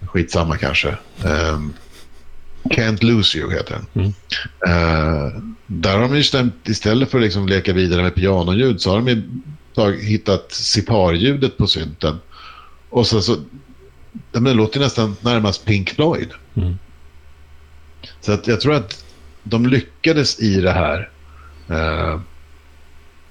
[0.00, 0.88] Skitsamma kanske.
[1.24, 1.60] Eh,
[2.64, 3.86] Can't Lose You heter den.
[3.94, 4.12] Mm.
[4.66, 8.90] Eh, där har de ju stämt, istället för att liksom leka vidare med pianoljud så
[8.90, 9.22] har de ju
[9.74, 12.18] tag, hittat siparljudet på synten.
[12.90, 13.36] Och sen så...
[14.32, 16.28] Det låter nästan närmast Pink Floyd.
[16.54, 16.78] Mm.
[18.20, 19.04] Så att jag tror att
[19.42, 21.10] de lyckades i det här
[21.68, 22.20] eh,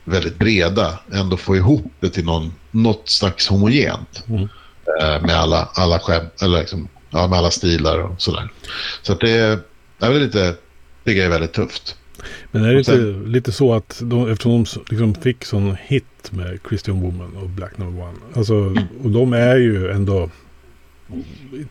[0.04, 4.24] väldigt breda ändå få ihop det till någon, något slags homogent.
[4.28, 4.48] Mm.
[5.00, 8.50] Eh, med alla, alla skämt, eller liksom, ja, med alla stilar och sådär.
[9.02, 9.60] Så att det,
[9.98, 10.56] det är lite,
[11.04, 11.96] det är väldigt tufft.
[12.52, 16.32] Men är det inte sen, lite så att de, eftersom de liksom fick sån hit
[16.32, 18.18] med Christian Woman och Black Number One.
[18.36, 18.84] Alltså, mm.
[19.04, 20.30] och de är ju ändå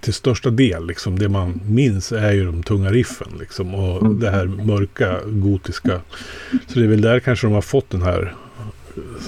[0.00, 3.28] till största del, liksom, det man minns är ju de tunga riffen.
[3.40, 4.20] Liksom, och mm.
[4.20, 6.00] det här mörka, gotiska.
[6.66, 8.34] Så det är väl där kanske de har fått den här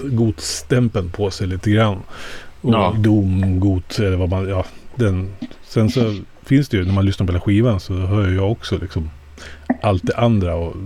[0.03, 1.99] gotstämpeln på sig lite grann.
[2.61, 2.97] Och ja.
[2.99, 4.67] dom, got, eller vad man, ja.
[4.95, 5.29] Den,
[5.69, 8.53] sen så finns finns det ju, när man lyssnar på hela skivan så hör jag
[8.53, 9.11] också liksom
[9.83, 10.55] allt det andra.
[10.55, 10.77] Och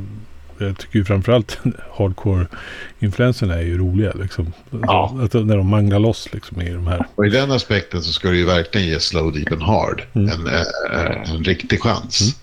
[0.58, 1.58] jag tycker ju framförallt
[1.96, 4.12] hardcore-influenserna är ju roliga.
[4.12, 4.52] Liksom.
[4.70, 5.18] Ja.
[5.22, 7.06] Att, när de manglar loss liksom, i de här.
[7.14, 10.30] Och i den aspekten så ska du ju verkligen ge Slow Deep and Hard mm.
[10.30, 12.20] en, äh, en riktig chans.
[12.20, 12.34] Mm.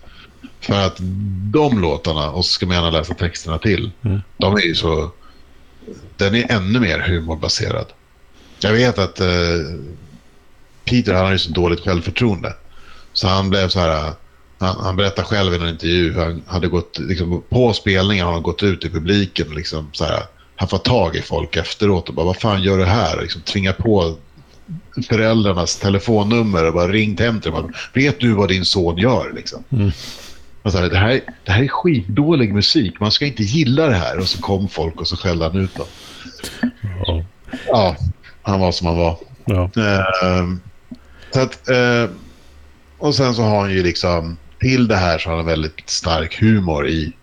[0.59, 0.97] För att
[1.51, 4.21] de låtarna, och så ska man gärna läsa texterna till, mm.
[4.37, 5.11] de är ju så...
[6.17, 7.85] Den är ännu mer humorbaserad.
[8.59, 9.27] Jag vet att uh,
[10.85, 12.53] Peter han har ju så dåligt självförtroende.
[13.13, 14.13] Så han blev så här...
[14.57, 16.99] Han, han berättar själv i en intervju hur han hade gått...
[16.99, 20.23] Liksom, på spelningen har han gått ut i publiken och liksom så här...
[20.55, 23.21] Han får tag i folk efteråt och bara vad fan gör du här?
[23.21, 24.15] Liksom, tvinga på
[25.09, 27.73] föräldrarnas telefonnummer och bara ringt hem till dem.
[27.93, 29.33] Vet du vad din son gör?
[29.35, 29.63] Liksom.
[29.69, 29.91] Mm.
[30.63, 32.99] Och så här, det, här, det här är skitdålig musik.
[32.99, 34.19] Man ska inte gilla det här.
[34.19, 35.87] Och så kom folk och så skällde han ut dem.
[37.05, 37.23] Ja.
[37.67, 37.95] ja,
[38.41, 39.17] han var som han var.
[39.45, 39.69] Ja.
[39.77, 40.55] Uh,
[41.31, 42.09] så att, uh,
[42.97, 46.41] och sen så har han ju liksom, till det här så har han väldigt stark
[46.41, 47.13] humor i,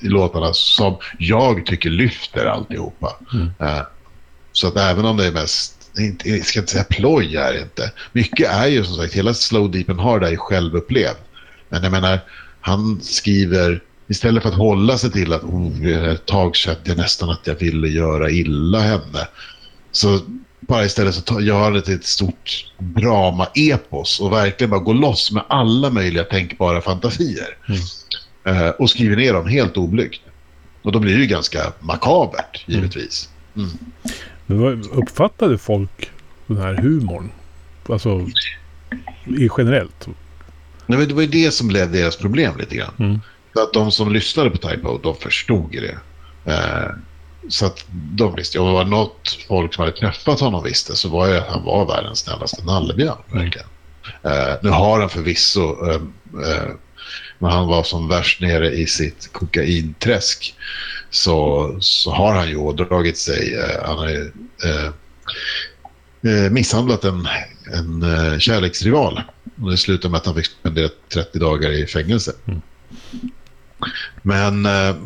[0.00, 3.16] i låtarna som jag tycker lyfter alltihopa.
[3.32, 3.46] Mm.
[3.46, 3.82] Uh,
[4.52, 5.76] så att även om det är mest
[6.24, 7.92] jag ska inte säga ploj är det inte.
[8.12, 11.16] Mycket är ju som sagt, hela Slow Deep and Hard är ju självupplevd.
[11.68, 12.20] Men jag menar,
[12.60, 17.30] han skriver istället för att hålla sig till att oh, ett tag kände jag nästan
[17.30, 19.28] att jag ville göra illa henne.
[19.92, 20.20] Så
[20.66, 25.32] bara istället så gör han det till ett stort drama-epos och verkligen bara gå loss
[25.32, 27.56] med alla möjliga tänkbara fantasier.
[27.68, 27.80] Mm.
[28.48, 30.22] Uh, och skriver ner dem helt oblygt.
[30.82, 33.28] Och då blir det ju ganska makabert, givetvis.
[33.56, 33.70] Mm.
[34.46, 36.10] Men vad uppfattade folk
[36.46, 37.30] den här humorn?
[37.88, 38.26] Alltså,
[39.26, 40.08] i generellt?
[40.86, 42.94] Nej, det var ju det som blev deras problem lite grann.
[42.98, 43.20] Mm.
[43.54, 45.98] Så att de som lyssnade på Typo, de förstod det.
[46.52, 46.90] Eh,
[47.48, 51.08] så att de visste, om det var något folk som hade träffat honom visste så
[51.08, 53.22] var det att han var världens snällaste nallebjörn.
[53.32, 53.66] Verkligen.
[54.26, 56.00] Uh, nu har han förvisso, eh, eh,
[56.34, 56.74] uh, uh,
[57.38, 60.54] när han var som värst nere i sitt kokainträsk
[61.10, 64.32] så, så har han ju ådragit sig, han har ju
[66.50, 67.28] misshandlat en,
[67.72, 69.22] en kärleksrival
[69.62, 72.32] och det slutade med att han fick spendera 30 dagar i fängelse.
[72.46, 72.60] Mm.
[74.22, 74.96] Men eh,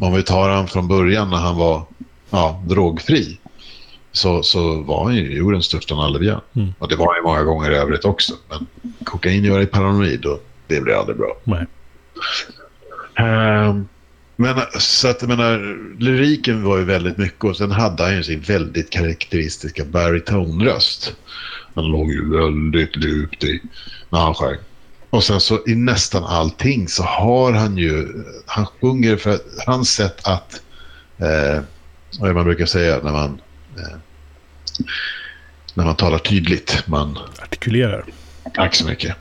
[0.00, 1.82] om vi tar han från början när han var
[2.30, 3.38] ja, drogfri
[4.12, 6.40] så, så var han ju jordens största nallebjörn.
[6.56, 6.74] Mm.
[6.78, 8.34] Och det var han ju många gånger i övrigt också.
[8.48, 8.66] Men
[9.04, 11.36] kokain gör dig paranoid och det blir aldrig bra.
[11.44, 11.66] Nej.
[13.18, 13.88] Um,
[14.36, 18.22] men så att jag menar, lyriken var ju väldigt mycket och sen hade han ju
[18.22, 21.16] sin väldigt karaktäristiska baritonröst.
[21.74, 23.60] Han låg ju väldigt djupt i
[24.10, 24.58] när han sjöng.
[25.10, 30.28] Och sen så i nästan allting så har han ju, han sjunger för hans sätt
[30.28, 30.62] att,
[31.18, 31.62] eh,
[32.20, 33.40] vad man brukar säga när man,
[33.78, 33.96] eh,
[35.74, 36.82] när man talar tydligt.
[36.86, 38.04] Man artikulerar.
[38.54, 39.16] Tack så mycket.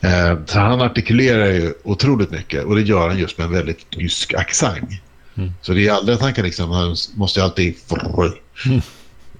[0.00, 3.90] Eh, så han artikulerar ju otroligt mycket och det gör han just med en väldigt
[3.90, 4.90] tysk accent.
[5.34, 5.52] Mm.
[5.62, 7.74] Så det är aldrig att han kan liksom, han måste alltid...
[8.66, 8.80] Mm.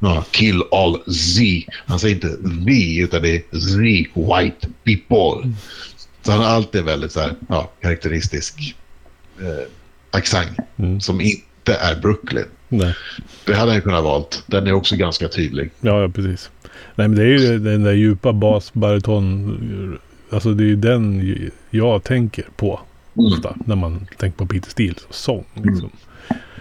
[0.03, 1.43] No, kill all Z.
[1.87, 2.37] Han säger inte
[2.67, 3.81] vi, utan det är Z,
[4.15, 5.43] white people.
[5.43, 5.57] Mm.
[6.23, 8.77] Så han har alltid väldigt så här, ja, karaktäristisk
[9.41, 9.69] eh,
[10.11, 11.01] accent mm.
[11.01, 12.45] som inte är Brooklyn.
[12.69, 12.95] Nej.
[13.45, 14.45] Det hade ju kunnat valt.
[14.47, 15.71] Den är också ganska tydlig.
[15.81, 16.51] Ja, ja precis.
[16.95, 19.99] Nej, men det är ju den där djupa bas, bariton.
[20.31, 22.81] Alltså det är ju den jag tänker på
[23.17, 23.33] mm.
[23.33, 23.57] ofta.
[23.67, 25.45] När man tänker på Peter Steels sång.
[25.55, 25.75] Liksom.
[25.75, 25.91] Mm.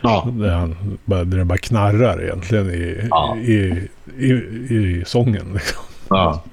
[0.01, 0.27] Ja.
[0.31, 3.37] Där, han bara, där det bara knarrar egentligen i, ja.
[3.37, 3.87] i,
[4.17, 4.31] i,
[4.75, 5.53] i, sången.
[5.53, 5.83] Liksom.
[6.09, 6.43] Ja.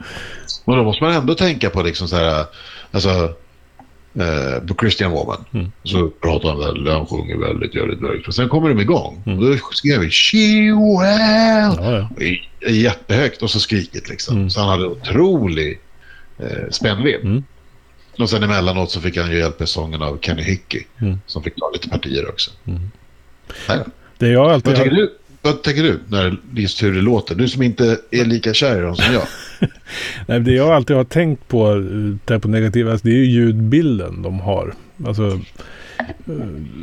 [0.65, 2.47] Och då måste man ändå tänka på liksom så här,
[2.91, 3.35] alltså,
[4.15, 5.45] eh, på Christian Woman.
[5.53, 5.73] Mm.
[5.85, 8.35] Så pratar han väldigt, han sjunger väldigt, väldigt mörkt.
[8.35, 9.23] Sen kommer de igång.
[9.27, 9.39] Mm.
[9.39, 11.77] Och då skrev vi She well.
[11.79, 12.09] Ja,
[12.61, 12.71] ja.
[12.71, 14.37] Jättehögt och så skriket liksom.
[14.37, 14.51] Mm.
[14.51, 15.81] Så han hade otrolig
[16.39, 17.25] eh, spännvidd.
[17.25, 17.45] Mm.
[18.19, 20.85] Och sen emellanåt så fick han ju hjälp med sången av Kenny Hickey.
[21.01, 21.21] Mm.
[21.27, 22.51] Som fick ta lite partier också.
[22.65, 22.91] Mm.
[24.19, 27.35] Det jag alltid vad, tycker du, vad tänker du när just hur det låter?
[27.35, 29.23] Du som inte är lika kär i dem som jag.
[30.27, 31.75] Nej, det jag alltid har tänkt på,
[32.25, 34.75] där på negativa, alltså det är ju ljudbilden de har.
[35.07, 35.27] Alltså,
[35.99, 36.35] eh,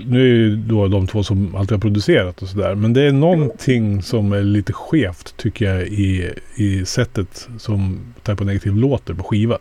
[0.06, 2.76] nu är ju då de två som alltid har producerat och sådär.
[2.76, 8.44] Men det är någonting som är lite skevt tycker jag i, i sättet som Type
[8.44, 9.58] of Negative låter på skiva.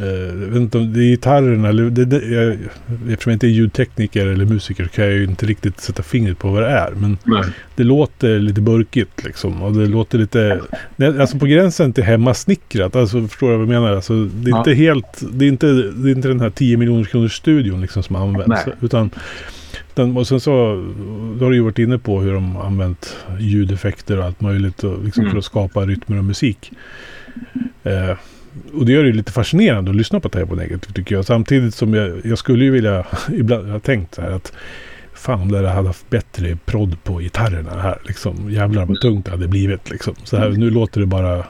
[0.00, 0.06] Uh,
[0.42, 1.90] jag vet inte om det är gitarrerna eller...
[1.90, 2.58] Det, det, jag,
[3.08, 6.50] eftersom jag inte är ljudtekniker eller musiker kan jag ju inte riktigt sätta fingret på
[6.50, 6.90] vad det är.
[6.90, 7.44] Men Nej.
[7.76, 9.62] det låter lite burkigt liksom.
[9.62, 10.60] Och det låter lite...
[11.20, 12.96] Alltså på gränsen till hemmasnickrat.
[12.96, 13.96] Alltså förstår du vad jag menar?
[13.96, 14.58] Alltså, det är ja.
[14.58, 15.22] inte helt...
[15.32, 18.66] Det är inte, det är inte den här 10 miljoner kronors studion liksom som används.
[18.66, 18.74] Nej.
[18.80, 19.10] Utan...
[19.94, 20.52] Den, och sen så
[21.38, 25.04] då har du ju varit inne på hur de använt ljudeffekter och allt möjligt och
[25.04, 25.30] liksom mm.
[25.30, 26.72] för att skapa rytmer och musik.
[27.82, 28.16] Eh,
[28.72, 31.24] och det gör det lite fascinerande att lyssna på Taibo Negative tycker jag.
[31.24, 34.52] Samtidigt som jag, jag skulle ju vilja, ibland, jag har tänkt så här att
[35.14, 38.50] fan om det hade haft bättre prodd på gitarrerna här liksom.
[38.50, 40.14] Jävlar vad tungt det hade blivit liksom.
[40.24, 41.44] Så här, nu låter det bara...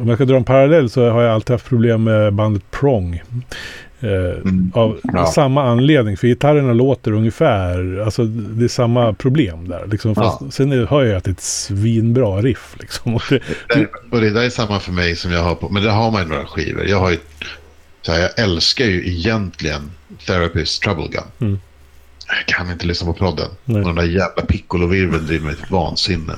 [0.00, 3.22] Om jag ska dra en parallell så har jag alltid haft problem med bandet Prong.
[4.04, 4.72] Eh, mm.
[4.74, 5.26] Av ja.
[5.26, 6.16] samma anledning.
[6.16, 9.86] För gitarrerna låter ungefär, alltså det är samma problem där.
[9.86, 10.50] Liksom, fast ja.
[10.50, 12.76] Sen är, hör jag att det är ett svinbra riff.
[12.80, 13.14] Liksom.
[13.14, 15.82] Och, det, det, och det där är samma för mig som jag har på, men
[15.82, 16.84] det har man ju några skivor.
[16.86, 17.18] Jag har ju,
[18.02, 19.90] så här, jag älskar ju egentligen
[20.26, 21.24] Therapist Trouble Gun.
[21.40, 21.60] Mm.
[22.26, 23.48] Jag kan inte lyssna på podden.
[23.64, 23.84] Nej.
[23.84, 26.34] Den där jävla piccolo-virveln driver mig till vansinne.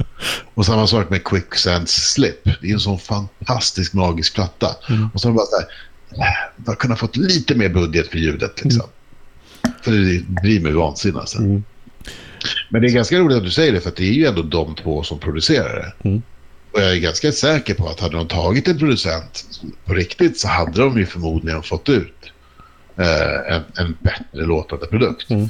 [0.54, 2.44] Och samma sak med Quicksands Slip.
[2.44, 4.76] Det är en sån fantastisk magisk platta.
[4.88, 5.08] Mm.
[5.14, 5.66] Och så bara så här,
[6.11, 8.64] man har kunnat fått lite mer budget för ljudet.
[8.64, 8.88] Liksom.
[9.64, 9.76] Mm.
[9.82, 11.18] För det blir mig vansinne.
[11.18, 11.38] Alltså.
[11.38, 11.64] Mm.
[12.68, 14.74] Men det är ganska roligt att du säger det, för det är ju ändå de
[14.74, 16.09] två som producerar det.
[16.09, 16.22] Mm.
[16.72, 19.44] Och jag är ganska säker på att hade de tagit en producent
[19.84, 22.32] på riktigt så hade de ju förmodligen fått ut
[22.96, 25.30] eh, en, en bättre låtande produkt.
[25.30, 25.48] Mm.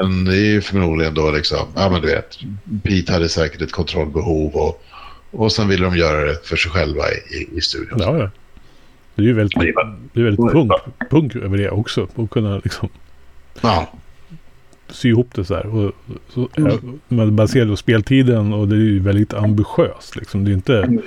[0.00, 2.38] Men det är ju förmodligen då liksom, ja men du vet,
[2.82, 4.84] Pete hade säkert ett kontrollbehov och,
[5.30, 7.98] och sen ville de göra det för sig själva i, i studion.
[8.00, 8.30] Ja, ja.
[9.18, 9.60] Det är ju väldigt,
[10.12, 10.72] det är väldigt punk,
[11.10, 12.08] punk över det också.
[12.16, 12.88] Att kunna liksom
[13.60, 13.88] ja.
[14.88, 15.66] sy ihop det så här.
[15.66, 15.92] Och,
[16.28, 17.00] så, mm.
[17.08, 20.16] Man baserar på speltiden och det är ju väldigt ambitiöst.
[20.16, 20.44] Liksom.
[20.44, 21.00] Det är ju inte,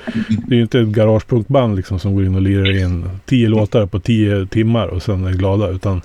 [0.48, 4.00] det är inte ett garagepunkband liksom, som går in och lirar in tio låtar på
[4.00, 5.70] tio timmar och sen är glada.
[5.70, 6.02] Utan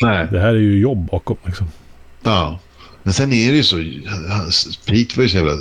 [0.00, 0.28] Nej.
[0.30, 1.36] det här är ju jobb bakom.
[1.44, 1.66] Liksom.
[2.22, 2.58] Ja,
[3.02, 3.76] men sen är det ju så.
[4.86, 5.52] Pete var ju så jävla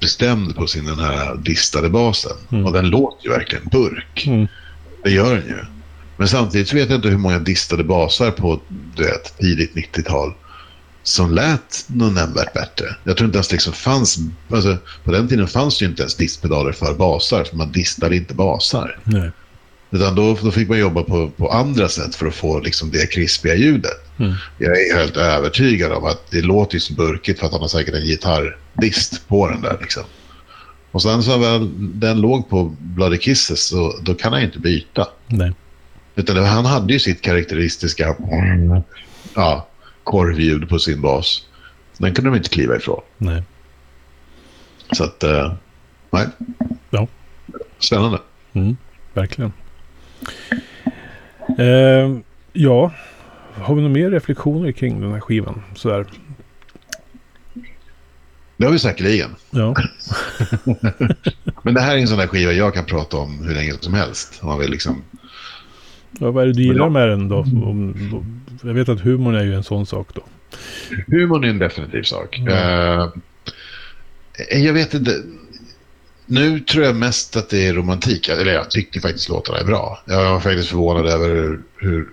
[0.00, 2.36] bestämd på sin den här distade basen.
[2.52, 2.66] Mm.
[2.66, 4.26] Och den låter ju verkligen burk.
[4.26, 4.48] Mm.
[5.04, 5.64] Det gör den ju.
[6.16, 8.60] Men samtidigt vet jag inte hur många distade basar på
[8.96, 10.34] du vet, tidigt 90-tal
[11.02, 12.96] som lät någon nämnvärt bättre.
[13.04, 14.18] Jag tror inte ens liksom fanns...
[14.50, 18.16] Alltså, på den tiden fanns det ju inte ens distpedaler för basar, för man distade
[18.16, 18.98] inte basar.
[19.04, 19.30] Nej.
[19.90, 23.12] Utan då, då fick man jobba på, på andra sätt för att få liksom det
[23.12, 24.18] krispiga ljudet.
[24.18, 24.34] Mm.
[24.58, 27.68] Jag är helt övertygad om att det låter ju så burkigt för att han har
[27.68, 29.78] säkert en gitarrdist på den där.
[29.80, 30.02] Liksom.
[30.90, 35.08] Och sen så väl den låg på Bloody Kisses så då kan han inte byta.
[35.26, 35.52] Nej.
[36.14, 38.16] Utan han hade ju sitt karaktäristiska
[39.34, 39.68] ja,
[40.04, 41.46] korvljud på sin bas.
[41.98, 43.00] Den kunde de inte kliva ifrån.
[43.18, 43.42] Nej.
[44.92, 45.52] Så att, uh,
[46.10, 46.26] nej.
[46.90, 47.06] Ja.
[47.78, 48.18] Spännande.
[48.52, 48.76] Mm,
[49.14, 49.52] verkligen.
[51.58, 52.18] Uh,
[52.52, 52.92] ja,
[53.54, 55.62] har vi några mer reflektioner kring den här skivan?
[55.74, 56.06] Sådär.
[58.56, 59.30] Det har vi säkerligen.
[59.50, 59.74] Ja.
[61.62, 63.94] Men det här är en sån där skiva jag kan prata om hur länge som
[63.94, 64.38] helst.
[64.42, 65.02] Om man vill liksom...
[66.18, 67.44] Ja, vad är det du gillar med den då?
[68.62, 70.22] jag vet att humorn är ju en sån sak då.
[71.06, 72.38] Humorn är en definitiv sak.
[72.38, 72.52] Mm.
[72.52, 73.10] Uh,
[74.50, 75.22] jag vet inte.
[76.30, 78.28] Nu tror jag mest att det är romantik.
[78.28, 80.02] Eller jag tycker faktiskt låtarna är bra.
[80.04, 82.08] Jag var faktiskt förvånad över hur,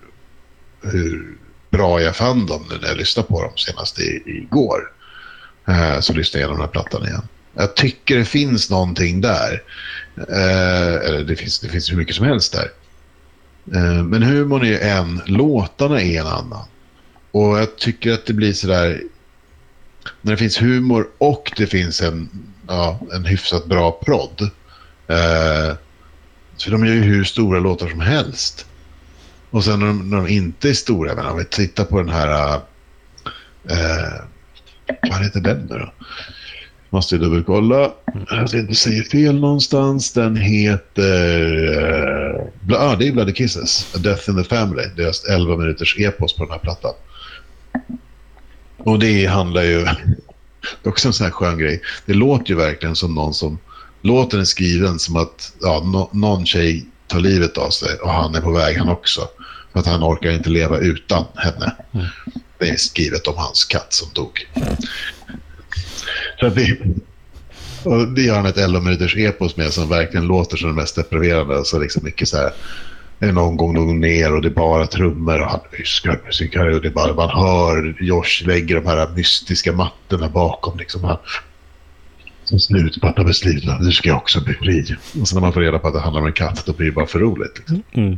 [0.81, 1.37] hur
[1.69, 4.91] bra jag fann dem när jag lyssnade på dem senast i, igår.
[5.67, 7.27] Eh, så lyssnade jag igenom den här plattan igen.
[7.53, 9.63] Jag tycker det finns någonting där.
[10.17, 12.71] Eh, eller det finns, det finns hur mycket som helst där.
[13.79, 16.65] Eh, men humorn är en, låtarna är en annan.
[17.31, 19.01] Och jag tycker att det blir sådär...
[20.21, 22.29] När det finns humor och det finns en,
[22.67, 24.41] ja, en hyfsat bra prodd.
[25.07, 25.75] Eh,
[26.63, 28.65] för de gör ju hur stora låtar som helst.
[29.49, 32.09] Och sen när de, när de inte är stora, men om vi tittar på den
[32.09, 32.59] här...
[33.69, 34.21] Eh,
[35.01, 35.93] vad heter den nu då?
[36.89, 37.93] Måste jag dubbelkolla.
[38.29, 40.13] Jag ska inte säga fel någonstans.
[40.13, 41.11] Den heter...
[42.69, 43.95] Ja, eh, ah, det är Bloody Kisses.
[43.95, 44.83] A Death in the Family.
[44.95, 46.93] Deras 11 minuters epos på den här plattan.
[48.77, 49.87] Och det handlar ju...
[50.81, 51.81] Det är också en sån här skön grej.
[52.05, 53.59] Det låter ju verkligen som någon som...
[54.01, 58.35] Låten är skriven som att ja, no, någon tjej tar livet av sig och han
[58.35, 59.27] är på väg han också.
[59.73, 61.75] För att han orkar inte leva utan henne.
[61.93, 62.05] Mm.
[62.57, 64.47] Det är skrivet om hans katt som dog.
[66.39, 66.77] Så det,
[67.83, 70.95] och det gör han ett 11 minuters epos med som verkligen låter som det mest
[70.95, 71.65] deprimerande.
[71.65, 72.53] Så liksom mycket så här,
[73.19, 76.69] är någon gång någon ner och det är bara trummor och han viskar.
[76.75, 80.77] Och det bara, man hör Josh lägger de här mystiska mattorna bakom.
[80.77, 81.03] Liksom.
[81.03, 81.17] Han,
[82.43, 84.95] som slut på alla beslutna, nu ska jag också bli fri.
[85.21, 86.85] Och sen när man får reda på att det handlar om en katt, då blir
[86.85, 87.57] det bara för roligt.
[87.57, 87.83] Liksom.
[87.93, 88.11] Mm.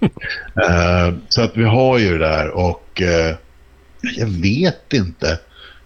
[0.00, 3.36] uh, så att vi har ju det där och uh,
[4.16, 5.38] jag vet inte.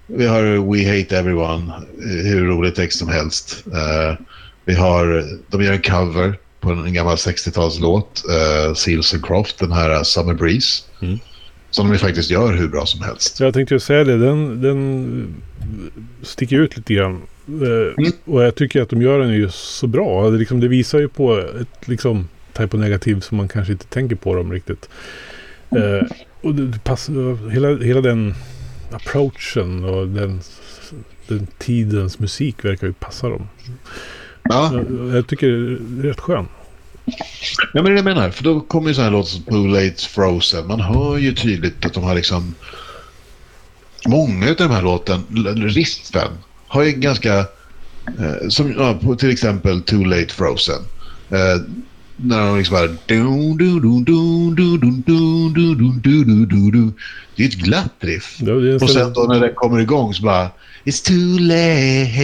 [0.07, 3.65] Vi har We Hate Everyone, hur rolig text som helst.
[3.67, 4.19] Uh,
[4.65, 9.73] vi har, de gör en cover på en gammal 60-talslåt, uh, Seals and Croft, den
[9.73, 10.83] här Summer Breeze.
[11.03, 11.19] Mm.
[11.71, 13.41] Som de faktiskt gör hur bra som helst.
[13.41, 15.35] Jag tänkte ju säga det, den, den
[16.23, 18.13] sticker ut lite grann Eh, mm.
[18.25, 20.31] Och jag tycker att de gör den ju så bra.
[20.31, 23.87] Det, liksom, det visar ju på ett liksom, type of negativ som man kanske inte
[23.87, 24.89] tänker på dem riktigt.
[25.71, 26.07] Eh,
[26.41, 28.35] och det, passar, hela, hela den
[28.91, 30.41] approachen och den,
[31.29, 33.49] den tidens musik verkar ju passa dem.
[34.49, 34.73] Ja.
[34.75, 36.47] Jag, jag tycker det är rätt skön.
[37.73, 38.31] Ja, men det är det jag menar.
[38.31, 40.67] För då kommer ju så här låtar som Too Late Frozen.
[40.67, 42.55] Man hör ju tydligt att de har liksom...
[44.07, 45.23] Många av de här låten,
[45.57, 46.31] riffen,
[46.67, 47.39] har ju ganska...
[47.39, 50.83] Eh, som ja, till exempel Too Late Frozen.
[51.31, 51.57] Eh,
[52.17, 52.89] när de liksom bara...
[53.07, 53.15] Det
[57.43, 58.39] är ett glatt riff.
[58.81, 60.51] Och sen då när det kommer igång så bara...
[60.85, 62.17] It's too late.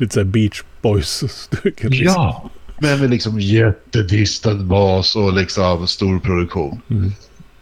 [0.00, 1.48] Lite såhär Beach boys
[1.80, 6.80] Ja, men med liksom jättedistad bas och liksom stor produktion.
[6.90, 7.12] Mm.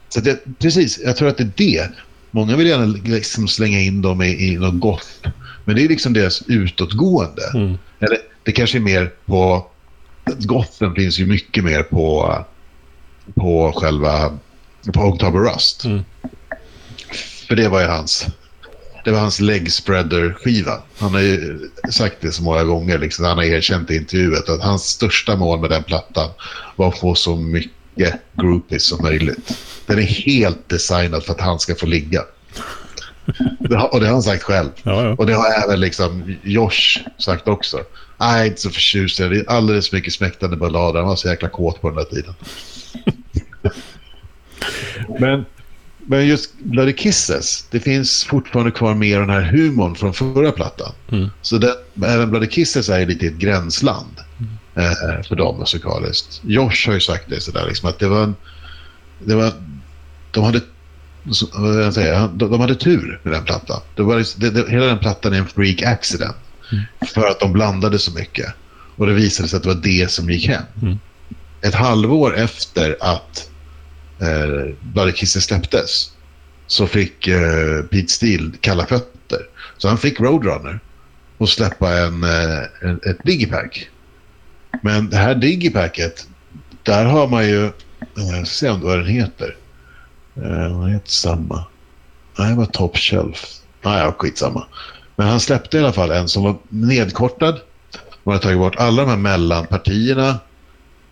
[0.09, 1.91] Så det, precis, jag tror att det är det.
[2.31, 5.21] Många vill gärna liksom slänga in dem i, i något gott.
[5.65, 7.43] Men det är liksom deras utåtgående.
[7.55, 7.79] Mm.
[8.01, 9.67] Eller det kanske är mer på...
[10.39, 12.37] Gotten finns ju mycket mer på,
[13.35, 14.39] på själva...
[14.95, 15.85] På October Rust.
[15.85, 16.05] Mm.
[17.49, 18.27] För det var ju hans
[19.09, 20.83] det var hans leg spreader-skiva.
[20.99, 21.59] Han har ju
[21.91, 22.99] sagt det så många gånger.
[22.99, 26.31] Liksom, han har erkänt i intervjuet att hans största mål med den plattan
[26.77, 29.59] var att få så mycket groupies som möjligt.
[29.87, 32.21] Den är helt designad för att han ska få ligga.
[33.91, 34.71] och det har han sagt själv.
[34.83, 35.15] Ja, ja.
[35.19, 37.81] Och det har även liksom Josh sagt också.
[38.19, 39.19] Jag är inte så förtjust.
[39.19, 41.01] Det är alldeles för mycket smäktande ballader.
[41.01, 42.35] Han var så jäkla kåt på den där tiden.
[45.21, 45.45] Men
[46.09, 50.93] men just Bloody Kisses, det finns fortfarande kvar mer den här humorn från förra plattan.
[51.13, 51.29] Mm.
[51.43, 51.75] Så det,
[52.07, 54.91] även Bloody Kisses är lite ett gränsland mm.
[54.91, 56.41] eh, för dem musikaliskt.
[56.45, 58.37] Josh har ju sagt det sådär, liksom, att det var, en,
[59.25, 59.53] det var...
[60.31, 60.61] De hade
[61.53, 63.81] vad jag säga, de, de hade tur med den plattan.
[63.95, 66.37] Det var, det, det, hela den plattan är en freak accident.
[66.73, 66.85] Mm.
[67.15, 68.47] För att de blandade så mycket.
[68.97, 70.63] Och det visade sig att det var det som gick hem.
[70.83, 70.99] Mm.
[71.63, 73.51] Ett halvår efter att
[74.21, 76.13] eh, Bloody Kisses släpptes
[76.67, 79.39] så fick eh, Pete Steele kalla fötter.
[79.77, 80.81] Så han fick Roadrunner
[81.39, 83.91] och släppa en, eh, en, ett digipack.
[84.83, 86.29] Men det här digipacket,
[86.83, 87.71] där har man ju...
[88.15, 89.57] Jag ska se om vad den heter.
[90.37, 91.65] Eh, den heter samma.
[92.39, 93.47] Nej, det var Top Shelf.
[93.83, 94.67] Nej, ja, skitsamma.
[95.17, 97.61] Men han släppte i alla fall en som var nedkortad.
[98.25, 100.29] Man hade tagit bort alla de här mellanpartierna.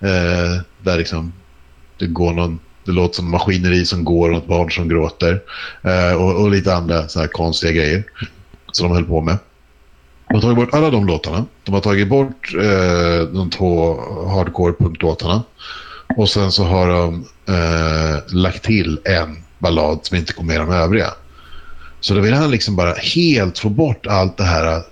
[0.00, 1.32] Eh, där liksom
[1.98, 5.42] det går någon det låter som maskineri som går och ett barn som gråter.
[5.82, 8.04] Eh, och, och, lite andra så här konstiga grejer
[8.72, 9.38] som de höll på med.
[10.28, 11.44] De har tagit bort alla de låtarna.
[11.64, 15.42] De har tagit bort eh, de två hardcore punklåtarna.
[16.16, 20.74] Och sen så har de eh, lagt till en ballad som inte kommer med de
[20.74, 21.10] övriga.
[22.00, 24.82] Så då vill han liksom bara helt få bort allt det här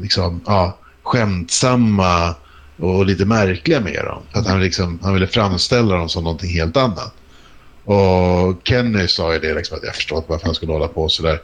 [0.00, 2.34] liksom, ja, skämtsamma
[2.76, 4.22] och lite märkliga med dem.
[4.32, 7.14] Att han, liksom, han ville framställa dem som någonting helt annat.
[7.84, 11.08] Och Kenny sa ju det liksom att jag förstår inte varför han skulle hålla på
[11.08, 11.40] sådär.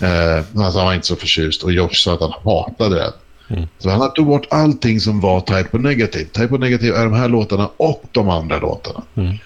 [0.00, 3.12] Eh, alltså han var inte så förtjust och Josh sa att han hatade det.
[3.54, 3.68] Mm.
[3.78, 6.24] Så han tog bort allting som var Type Negative.
[6.24, 9.02] Type Negative är de här låtarna och de andra låtarna.
[9.14, 9.38] Mm.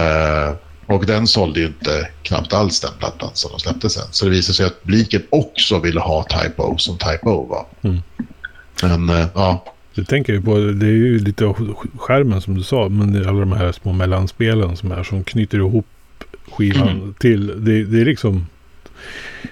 [0.00, 0.54] Eh,
[0.86, 4.06] och den sålde ju inte knappt alls den plattan som de släppte sen.
[4.10, 7.66] Så det visade sig att Bliken också ville ha Typo som Typo var.
[7.82, 8.02] Mm.
[8.82, 9.64] Men eh, ja,
[10.00, 10.58] det tänker jag på.
[10.58, 11.54] Det är ju lite
[11.96, 12.88] skärmen som du sa.
[12.88, 15.86] Men det är alla de här små mellanspelen som är som knyter ihop
[16.50, 17.14] skivan mm.
[17.14, 17.46] till.
[17.64, 18.46] Det, det, är liksom.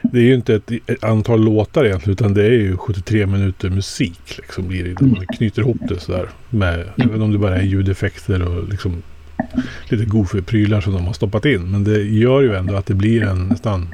[0.03, 2.13] Det är ju inte ett, ett, antal låtar egentligen.
[2.13, 4.37] Utan det är ju 73 minuter musik.
[4.37, 5.01] Liksom blir det.
[5.01, 6.29] Man knyter ihop det sådär.
[6.51, 6.93] Med, mm.
[6.97, 9.03] Även om det bara är ljudeffekter och liksom
[9.89, 11.71] lite goofy-prylar som de har stoppat in.
[11.71, 13.89] Men det gör ju ändå att det blir en nästan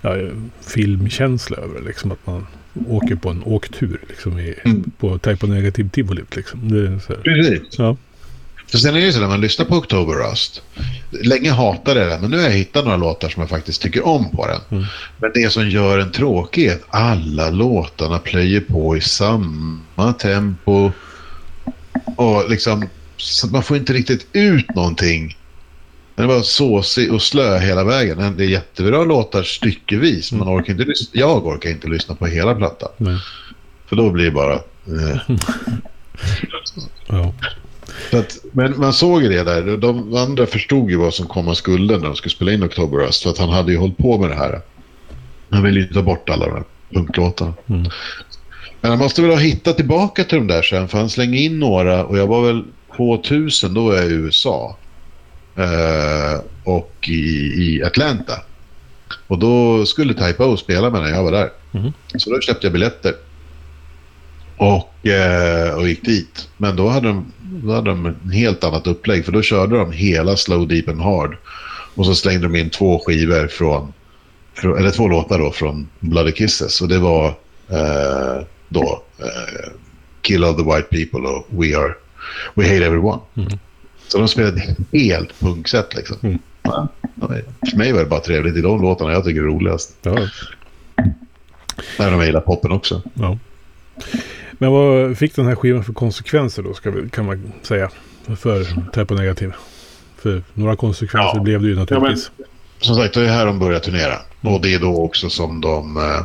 [0.00, 0.16] ja,
[0.60, 1.86] filmkänsla över det.
[1.86, 2.46] Liksom att man
[2.88, 4.90] åker på en åktur liksom i, mm.
[4.98, 6.22] på Type Negativ Tivoli.
[6.30, 6.68] Liksom.
[7.24, 7.78] Precis.
[7.78, 7.96] Ja.
[8.72, 10.62] För sen är det ju så när man lyssnar på October Rust.
[11.10, 14.06] Länge hatade jag den, men nu har jag hittat några låtar som jag faktiskt tycker
[14.06, 14.60] om på den.
[14.70, 14.84] Mm.
[15.18, 20.90] Men det som gör en tråkig är att alla låtarna plöjer på i samma tempo.
[22.16, 22.88] Och liksom,
[23.52, 25.36] man får inte riktigt ut någonting
[26.14, 28.34] den var såsig och slö hela vägen.
[28.36, 30.32] Det är jättebra låtar styckevis.
[30.32, 30.54] Man mm.
[30.54, 32.88] orkar inte jag orkar inte lyssna på hela plattan.
[32.96, 33.18] Nej.
[33.86, 34.54] För då blir det bara...
[34.54, 35.20] Eh.
[37.06, 37.34] ja.
[38.12, 39.76] Att, men man såg ju det där.
[39.76, 43.22] De andra förstod ju vad som komma skulle när de skulle spela in October Rust.
[43.22, 44.60] För att han hade ju hållit på med det här.
[45.50, 47.54] Han ville ju ta bort alla de här punktlåtarna.
[47.66, 47.90] Mm.
[48.80, 50.88] Men han måste väl ha hittat tillbaka till de där sen.
[50.88, 52.64] För han slängde in några och jag var väl
[52.96, 54.76] 2000, då var jag i USA.
[55.56, 58.32] Eh, och i, i Atlanta.
[59.26, 61.50] Och då skulle Type O spela med när jag var där.
[61.72, 61.92] Mm.
[62.16, 63.14] Så då köpte jag biljetter.
[64.56, 66.48] Och, eh, och gick dit.
[66.56, 69.24] Men då hade, de, då hade de en helt annat upplägg.
[69.24, 71.36] För då körde de hela Slow, Deep and Hard.
[71.94, 73.92] Och så slängde de in två skivor från,
[74.54, 76.80] från eller två låtar då från Bloody Kisses.
[76.80, 77.26] Och det var
[77.68, 79.72] eh, då eh,
[80.22, 81.94] Kill of the White People och We, are,
[82.54, 83.20] We Hate Everyone.
[83.36, 83.58] Mm.
[84.12, 86.16] Så de spelade helt punksätt liksom.
[86.22, 86.38] Mm.
[86.62, 86.88] Ja,
[87.70, 88.56] för mig var det bara trevligt.
[88.56, 89.96] Är de låtarna jag tycker är roligast.
[90.02, 90.10] Ja.
[91.98, 93.02] Om jag gillar poppen också.
[93.14, 93.38] Ja.
[94.52, 97.90] Men vad fick den här skivan för konsekvenser då, vi, kan man säga,
[98.36, 99.52] för Typo Negativ?
[100.16, 101.42] För några konsekvenser ja.
[101.42, 102.30] blev det ju naturligtvis.
[102.36, 102.44] Ja,
[102.78, 104.14] men, som sagt, det är här de börjar turnera.
[104.40, 105.96] Och det är då också som de...
[105.96, 106.24] Eh,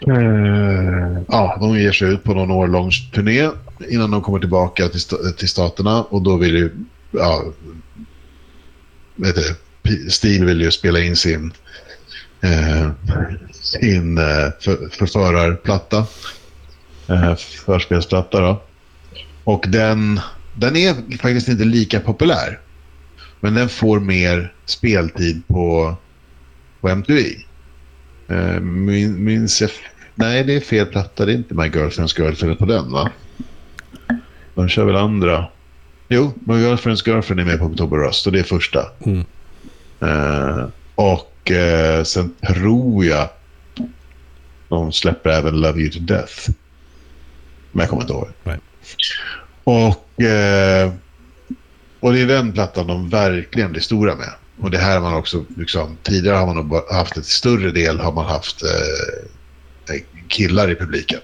[0.00, 3.50] eh, ja, de ger sig ut på någon årlång turné
[3.88, 5.00] innan de kommer tillbaka till,
[5.36, 6.02] till staterna.
[6.02, 6.70] Och då vill ju...
[7.10, 7.44] Ja,
[9.16, 9.56] vet du,
[10.10, 11.52] Steve vill ju spela in sin...
[12.40, 12.90] Eh,
[13.52, 16.06] sin eh, för, förförarplatta.
[17.08, 18.62] Eh, förspelsplatta då.
[19.44, 20.20] Och den,
[20.54, 22.60] den är faktiskt inte lika populär.
[23.40, 25.96] Men den får mer speltid på,
[26.80, 27.20] på MTV.
[28.28, 29.70] Eh, min, minns jag...
[30.14, 31.24] Nej, det är fel platta.
[31.24, 33.10] Det är inte My Girlfriend's Girlfriend på den, va?
[34.54, 35.46] De kör väl andra.
[36.08, 38.86] Jo, My Girlfriend's Girlfriend är med på October Rust och det är första.
[39.04, 39.24] Mm.
[40.02, 43.28] Uh, och uh, sen tror jag
[44.68, 46.50] de släpper även Love You To Death.
[47.72, 48.28] Men jag kommer inte ihåg.
[48.44, 48.58] Nej.
[49.64, 50.92] Och, eh,
[52.00, 54.32] och det är den plattan de verkligen blir stora med.
[54.60, 58.12] Och det här har man också, liksom, tidigare har man haft ett större del har
[58.12, 61.20] man haft eh, killar i publiken.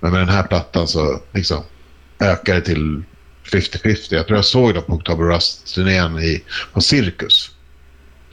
[0.00, 1.62] Men med den här plattan så liksom,
[2.18, 3.02] ökar det till
[3.44, 4.14] 50-50.
[4.14, 6.40] Jag tror jag såg dem på October Rust-turnén
[6.72, 7.50] på Cirkus.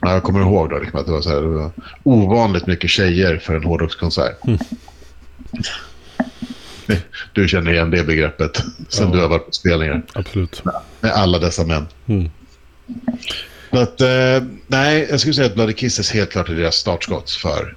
[0.00, 1.70] Jag kommer ihåg då, liksom, att det var, så här, det var
[2.02, 4.46] ovanligt mycket tjejer för en hårdrockskonsert.
[4.46, 4.58] Mm.
[7.32, 9.14] Du känner igen det begreppet sen ja.
[9.14, 10.02] du har varit på spelningar.
[10.12, 10.62] Absolut.
[11.00, 11.86] Med alla dessa män.
[12.06, 12.30] Mm.
[13.70, 17.76] Att, eh, nej, jag skulle säga att Bloody Kisses helt klart är deras startskott för.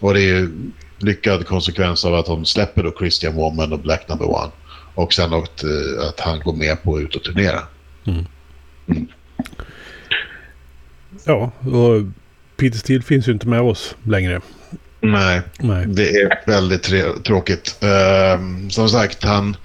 [0.00, 0.50] Och det är ju
[0.98, 4.50] lyckad konsekvens av att de släpper då Christian Woman och Black Number One.
[4.94, 7.60] Och sen att, eh, att han går med på att ut och turnera.
[8.06, 8.24] Mm.
[8.88, 9.06] Mm.
[11.24, 12.02] Ja, och
[12.56, 14.40] Peter Steele finns ju inte med oss längre.
[15.00, 15.86] Nej, Nej.
[15.86, 16.82] det är väldigt
[17.24, 17.78] tråkigt.
[17.82, 19.56] Uh, som sagt, han,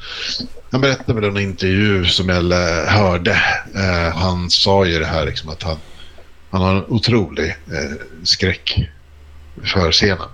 [0.76, 2.43] han berättade i en intervju som jag
[2.88, 3.32] hörde.
[3.76, 5.78] Eh, han sa ju det här liksom, att han,
[6.49, 8.89] han har en otrolig eh, skräck
[9.63, 10.28] för scenen.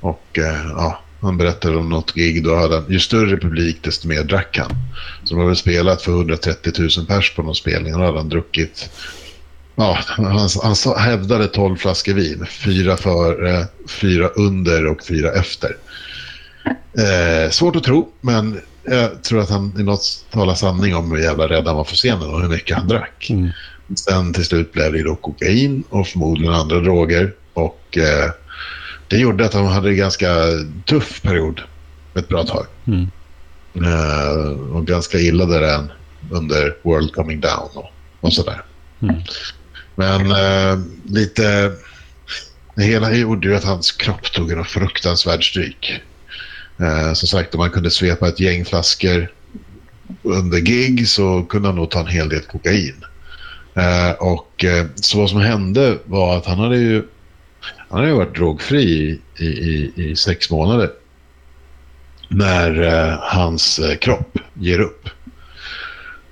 [0.00, 2.44] Och eh, ja, han berättade om något gig.
[2.44, 4.70] Då hade han, ju större publik desto mer drack han.
[5.24, 7.94] Så de har väl spelat för 130 000 pers på någon spelning.
[7.94, 8.90] Och då hade han druckit
[9.76, 12.46] Ja, han, han hävdade 12 flaskor vin.
[12.50, 15.76] Fyra före, eh, fyra under och fyra efter.
[16.98, 18.60] Eh, svårt att tro, men
[18.90, 21.96] jag tror att han i något talar sanning om hur jävla rädd han var för
[21.96, 23.30] scenen och hur mycket han drack.
[23.30, 23.50] Mm.
[23.94, 27.34] Sen till slut blev det då kokain och förmodligen andra droger.
[27.54, 28.30] Och eh,
[29.08, 30.28] det gjorde att han hade en ganska
[30.86, 31.60] tuff period
[32.14, 32.66] ett bra tag.
[32.86, 33.10] Mm.
[33.74, 35.88] Eh, och ganska illa där
[36.30, 38.62] under World Coming Down och, och sådär.
[39.02, 39.16] Mm.
[39.94, 41.72] Men eh, lite...
[42.74, 46.00] Det hela gjorde ju att hans kropp tog en fruktansvärd stryk.
[46.80, 49.32] Eh, som sagt, om man kunde svepa ett gäng flaskor
[50.22, 53.04] under gig så kunde han nog ta en hel del kokain.
[53.74, 57.04] Eh, och eh, så vad som hände var att han hade ju
[57.88, 60.90] han hade varit drogfri i, i, i sex månader.
[62.28, 65.08] När eh, hans eh, kropp ger upp.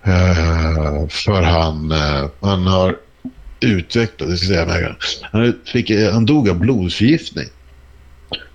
[0.03, 2.97] Eh, för han, eh, han har
[3.61, 4.97] utvecklat, det ska jag säga
[5.33, 7.49] han, fick, eh, han dog av blodförgiftning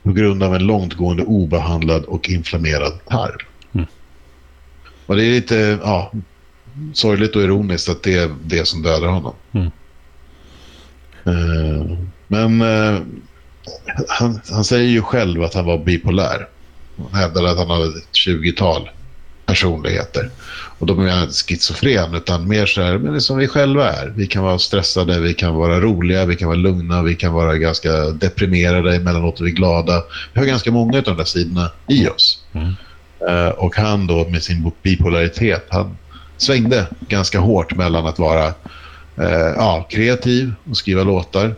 [0.04, 3.38] på grund av en långtgående obehandlad och inflammerad tarm.
[3.74, 3.88] Mm.
[5.06, 6.12] Och det är lite ja,
[6.94, 9.34] sorgligt och ironiskt att det är det som dödar honom.
[9.52, 9.72] Mm.
[11.28, 11.98] Uh,
[12.28, 13.02] men uh,
[14.08, 16.48] han, han, säger ju själv att han var bipolär.
[16.98, 18.90] Han hävdade att han hade ett 20-tal
[19.46, 20.30] personligheter.
[20.84, 23.48] Och då menar jag inte schizofren utan mer så här, men det är som vi
[23.48, 24.14] själva är.
[24.16, 27.58] Vi kan vara stressade, vi kan vara roliga, vi kan vara lugna, vi kan vara
[27.58, 30.04] ganska deprimerade, emellanåt är vi glada.
[30.34, 32.44] Vi har ganska många av de där sidorna i oss.
[32.54, 32.74] Mm.
[33.30, 35.98] Uh, och han då med sin bipolaritet, han
[36.38, 41.56] svängde ganska hårt mellan att vara uh, ja, kreativ och skriva låtar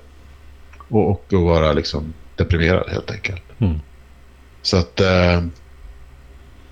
[0.90, 3.42] och, och att vara liksom deprimerad helt enkelt.
[3.60, 3.80] Mm.
[4.62, 5.02] Så att...
[5.02, 5.48] Uh,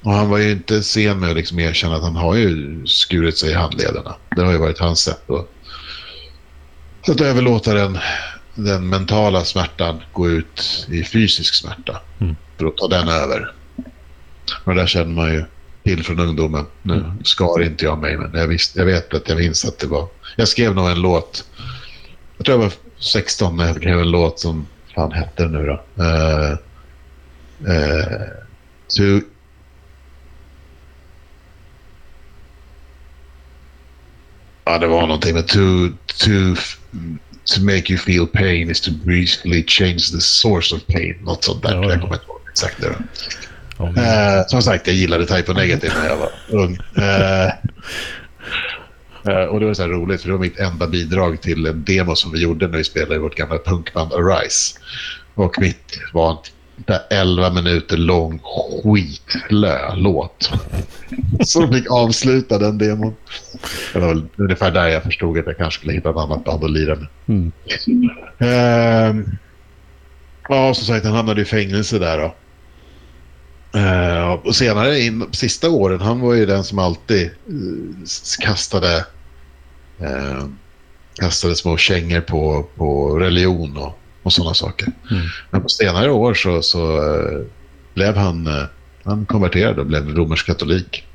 [0.04, 3.38] och han var ju inte sen med att liksom erkänna att han har ju skurit
[3.38, 4.16] sig i handlederna.
[4.36, 5.50] Det har ju varit hans sätt att
[7.08, 8.00] att överlåta den,
[8.56, 12.02] den mentala smärtan gå ut i fysisk smärta.
[12.22, 12.36] Mm.
[12.58, 13.52] För att ta den över.
[14.64, 15.46] Och där känner man ju
[15.84, 16.66] till från ungdomen.
[16.82, 17.24] Nu mm.
[17.24, 20.08] skar inte jag mig, men jag, visst, jag vet att jag minns att det var...
[20.36, 21.46] Jag skrev nog en låt.
[22.38, 24.68] Jag tror jag var 16 när jag skrev en låt som...
[24.96, 26.04] fan hette den nu då?
[26.04, 26.52] Uh,
[27.70, 28.28] uh,
[28.88, 29.26] to,
[34.66, 35.60] Ja, det var någonting med to,
[36.08, 36.30] to,
[37.46, 41.16] to make you feel pain is to briefly change the source of pain.
[41.22, 41.74] Något sånt där.
[41.76, 42.96] Ja, Jag kommer inte ihåg exakt det.
[43.78, 44.40] Ja, men...
[44.40, 46.78] uh, som sagt, jag gillade Type Negative när jag var ung.
[46.98, 47.50] Uh,
[49.28, 52.16] uh, och det var så roligt, för det var mitt enda bidrag till en demo
[52.16, 54.80] som vi gjorde när vi spelade i vårt gamla punkband Arise.
[55.36, 56.40] Och mitt var
[57.10, 60.52] 11 minuter lång skitlö låt.
[61.46, 63.16] Som fick avsluta den demon.
[63.94, 66.64] Det var väl ungefär där jag förstod att jag kanske skulle hitta ett annat band
[66.64, 67.08] att lira med.
[67.28, 67.52] Mm.
[68.42, 69.26] Uh,
[70.50, 72.36] ja, som sagt, han hamnade i fängelse där då.
[73.80, 78.06] Uh, och senare, in, sista åren, han var ju den som alltid uh,
[78.40, 79.06] kastade,
[80.02, 80.46] uh,
[81.14, 84.88] kastade små kängor på, på religion och, och sådana saker.
[85.12, 85.24] Mm.
[85.52, 87.02] Men på senare år så, så
[87.94, 88.50] blev han,
[89.04, 91.06] han konverterad och blev romersk katolik.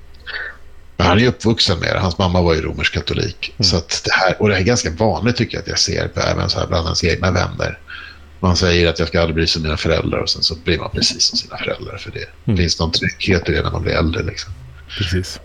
[0.96, 2.00] Men han är uppvuxen med det.
[2.00, 3.54] Hans mamma var ju romersk katolik.
[3.58, 3.64] Mm.
[3.64, 6.50] Så det här, och det är ganska vanligt tycker jag att jag ser på även
[6.50, 7.78] så här bland ens egna vänner.
[8.40, 10.90] Man säger att jag ska aldrig bli som mina föräldrar och sen så blir man
[10.90, 12.26] precis som sina föräldrar för det.
[12.44, 12.56] Mm.
[12.56, 14.22] finns någon trygghet i det när man blir äldre.
[14.22, 14.52] Liksom.
[14.98, 15.40] Precis.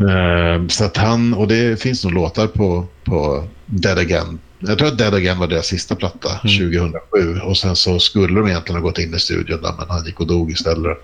[0.00, 4.38] Uh, så att han, och det finns nog låtar på, på Dead Again.
[4.66, 6.72] Jag tror att Dead Again var deras sista platta, mm.
[6.72, 7.40] 2007.
[7.40, 10.20] Och sen så skulle de egentligen ha gått in i studion där, men han gick
[10.20, 10.98] och dog istället.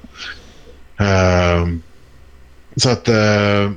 [1.00, 1.76] Uh,
[2.76, 3.70] så att, uh,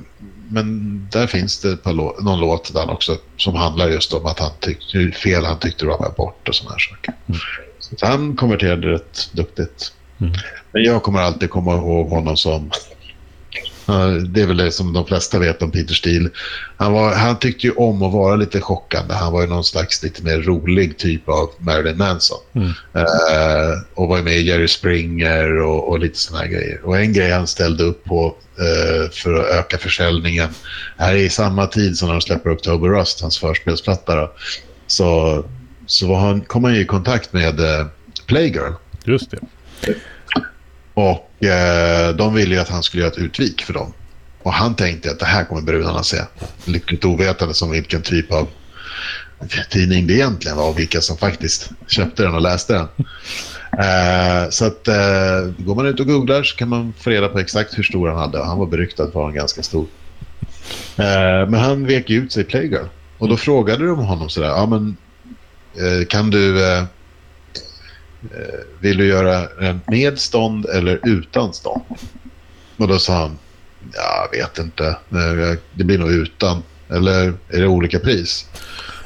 [0.48, 4.50] men där finns det lå någon låt där också som handlar just om att han
[4.60, 7.14] tyckte, hur fel han tyckte var med abort och sådana här saker.
[7.26, 7.40] Mm.
[7.78, 9.92] Så han konverterade rätt duktigt.
[10.20, 10.32] Mm.
[10.72, 12.70] Men jag kommer alltid komma ihåg honom som
[14.28, 16.30] det är väl det som de flesta vet om Peter Steele.
[16.76, 19.14] Han, var, han tyckte ju om att vara lite chockande.
[19.14, 22.38] Han var ju någon slags lite mer rolig typ av Marilyn Manson.
[22.52, 22.68] Mm.
[22.68, 26.80] Uh, och var med i Jerry Springer och, och lite sådana grejer.
[26.84, 30.48] Och en grej han ställde upp på uh, för att öka försäljningen
[30.96, 34.32] här i samma tid som de släpper October Rust, hans förspelsplatta, då,
[34.86, 35.44] så,
[35.86, 37.86] så var han, kom han i kontakt med uh,
[38.26, 38.72] Playgirl.
[39.04, 39.38] Just det.
[40.94, 43.92] Och eh, de ville ju att han skulle göra ett utvik för dem.
[44.42, 46.18] Och han tänkte att det här kommer brudarna se.
[46.64, 48.48] Lyckligt ovetande som vilken typ av
[49.70, 52.88] tidning det egentligen var och vilka som faktiskt köpte den och läste den.
[53.78, 57.38] Eh, så att eh, går man ut och googlar så kan man få reda på
[57.38, 58.44] exakt hur stor han hade.
[58.44, 59.86] Han var beryktad för att vara ganska stor.
[60.96, 62.86] Eh, men han vek ut sig i Playgirl.
[63.18, 64.96] Och då frågade de honom sådär, ja men
[65.74, 66.84] eh, kan du Eh,
[68.80, 71.82] vill du göra den med stånd eller utan stånd?
[72.76, 73.38] Och då sa han,
[73.92, 76.62] jag vet inte, eh, det blir nog utan.
[76.88, 78.46] Eller är det olika pris?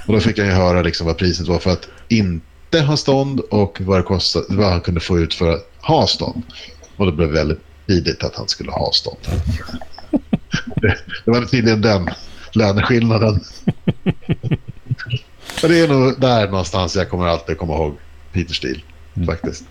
[0.06, 3.40] Och då fick han ju höra liksom vad priset var för att inte ha stånd
[3.40, 6.42] och vad, kostade, vad han kunde få ut för att ha stånd.
[6.96, 9.18] Och det blev väldigt tidigt att han skulle ha stånd.
[10.76, 12.10] Det, det var tydligen den
[12.52, 13.40] löneskillnaden.
[15.62, 17.96] Och det är nog där någonstans jag kommer alltid komma ihåg
[18.32, 18.80] Peter Steele.
[19.22, 19.26] Mm.
[19.26, 19.64] Faktiskt.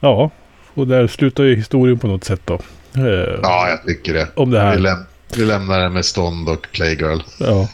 [0.00, 0.30] Ja,
[0.74, 2.54] och där slutar ju historien på något sätt då.
[2.96, 4.28] Eh, ja, jag tycker det.
[4.34, 4.76] Om det här.
[4.76, 4.98] Vi, läm
[5.36, 7.20] vi lämnar det med Stånd och Playgirl.
[7.38, 7.68] Ja.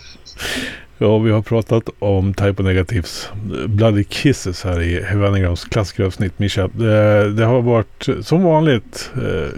[1.02, 3.28] Ja, vi har pratat om Type Negatives
[3.66, 6.38] Bloody Kisses här i Wennergrams klassikeravsnitt.
[6.38, 9.48] Mischa, det, det, har varit som vanligt eh,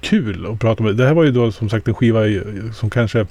[0.00, 0.96] kul att prata med.
[0.96, 2.20] Det här var ju då som sagt en skiva
[2.74, 3.26] som kanske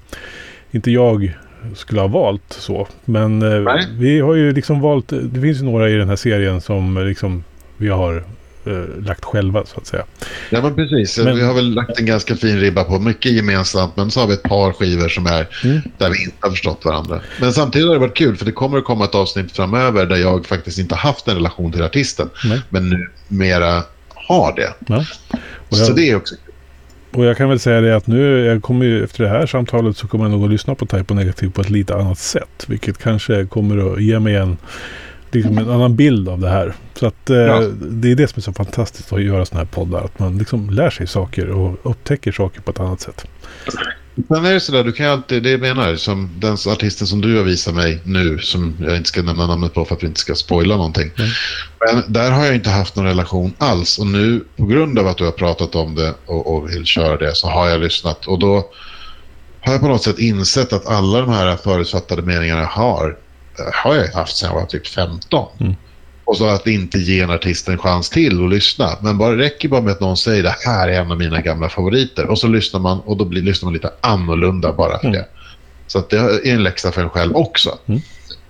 [0.71, 1.33] inte jag
[1.75, 2.87] skulle ha valt så.
[3.05, 6.61] Men eh, vi har ju liksom valt, det finns ju några i den här serien
[6.61, 7.43] som liksom
[7.77, 8.23] vi har
[8.65, 10.03] eh, lagt själva så att säga.
[10.49, 13.95] Ja men precis, men, vi har väl lagt en ganska fin ribba på mycket gemensamt
[13.95, 15.81] men så har vi ett par skivor som är mm.
[15.97, 17.21] där vi inte har förstått varandra.
[17.39, 20.17] Men samtidigt har det varit kul för det kommer att komma ett avsnitt framöver där
[20.17, 22.61] jag faktiskt inte haft en relation till artisten Nej.
[22.69, 23.83] men nu mera
[24.15, 24.73] har det.
[24.87, 25.05] Ja.
[25.69, 26.50] Jag, så det är också kul.
[27.13, 29.97] Och jag kan väl säga det att nu, jag kommer ju, efter det här samtalet
[29.97, 32.65] så kommer jag nog att lyssna på Type Negativ på ett lite annat sätt.
[32.67, 34.57] Vilket kanske kommer att ge mig en,
[35.31, 36.73] liksom en annan bild av det här.
[36.93, 37.63] Så att eh, ja.
[37.81, 40.03] det är det som är så fantastiskt att göra sådana här poddar.
[40.05, 43.27] Att man liksom lär sig saker och upptäcker saker på ett annat sätt.
[44.27, 47.21] Sen är det sådär, du kan ju alltid, det jag menar, som den artisten som
[47.21, 50.07] du har visat mig nu, som jag inte ska nämna namnet på för att vi
[50.07, 51.11] inte ska spoila någonting.
[51.17, 51.31] Mm.
[51.79, 55.17] Men där har jag inte haft någon relation alls och nu på grund av att
[55.17, 58.39] du har pratat om det och, och vill köra det så har jag lyssnat och
[58.39, 58.69] då
[59.61, 63.17] har jag på något sätt insett att alla de här förutfattade meningarna jag har
[63.73, 65.47] har jag haft sedan jag var typ 15.
[65.59, 65.75] Mm.
[66.31, 68.89] Och så att inte ge en artist en chans till att lyssna.
[69.01, 71.69] Men bara räcker bara med att någon säger det här är en av mina gamla
[71.69, 72.25] favoriter.
[72.25, 75.19] Och så lyssnar man och då blir, lyssnar man lite annorlunda bara för mm.
[75.19, 75.25] det.
[75.87, 77.77] Så att det är en läxa för en själv också.
[77.85, 78.01] Mm.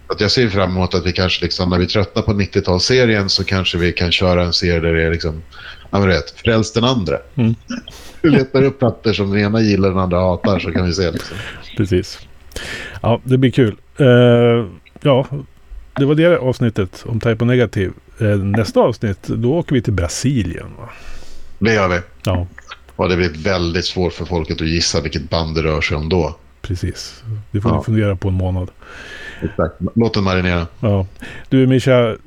[0.07, 3.43] Att jag ser fram emot att vi kanske liksom, när vi tröttnar på 90-talsserien så
[3.43, 5.41] kanske vi kan köra en serie där det är liksom,
[5.91, 7.17] ja men vet, frälst den andra.
[7.35, 7.55] Mm.
[8.21, 11.11] vi letar upp plattor som den ena gillar den andra hatar så kan vi se
[11.11, 11.37] liksom.
[11.77, 12.19] Precis.
[13.01, 13.75] Ja, det blir kul.
[13.99, 14.67] Uh,
[15.01, 15.27] ja,
[15.95, 17.91] det var det avsnittet om Type Negativ.
[18.21, 20.67] Uh, nästa avsnitt, då åker vi till Brasilien.
[20.77, 20.89] Va?
[21.59, 21.99] Det gör vi.
[22.23, 22.47] Ja.
[22.95, 26.09] Och det blir väldigt svårt för folket att gissa vilket band det rör sig om
[26.09, 26.35] då.
[26.61, 27.23] Precis.
[27.51, 27.77] Det får ja.
[27.77, 28.71] ni fundera på en månad.
[29.41, 29.75] Exakt.
[29.95, 30.67] Låt den marinera.
[30.79, 31.07] Ja.
[31.49, 32.17] Du Mischa,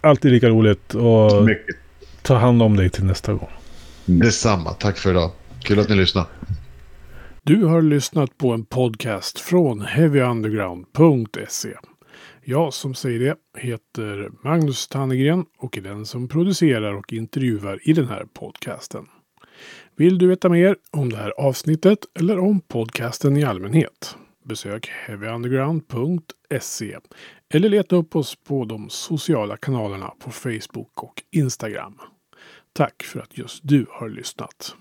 [0.00, 1.76] alltid lika roligt och Mycket.
[2.22, 3.50] ta hand om dig till nästa gång.
[4.04, 4.70] Detsamma.
[4.70, 5.30] Tack för idag.
[5.62, 6.26] Kul att ni lyssnade.
[7.42, 11.68] Du har lyssnat på en podcast från heavyunderground.se.
[12.50, 17.92] Jag som säger det heter Magnus Tannegren och är den som producerar och intervjuar i
[17.92, 19.06] den här podcasten.
[19.96, 24.16] Vill du veta mer om det här avsnittet eller om podcasten i allmänhet?
[24.44, 26.98] Besök heavyunderground.se
[27.54, 31.98] eller leta upp oss på de sociala kanalerna på Facebook och Instagram.
[32.72, 34.74] Tack för att just du har lyssnat.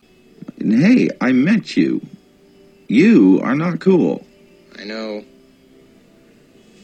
[0.57, 1.99] Hey, I met you.
[2.87, 4.19] You are not cool.
[4.83, 5.36] I know.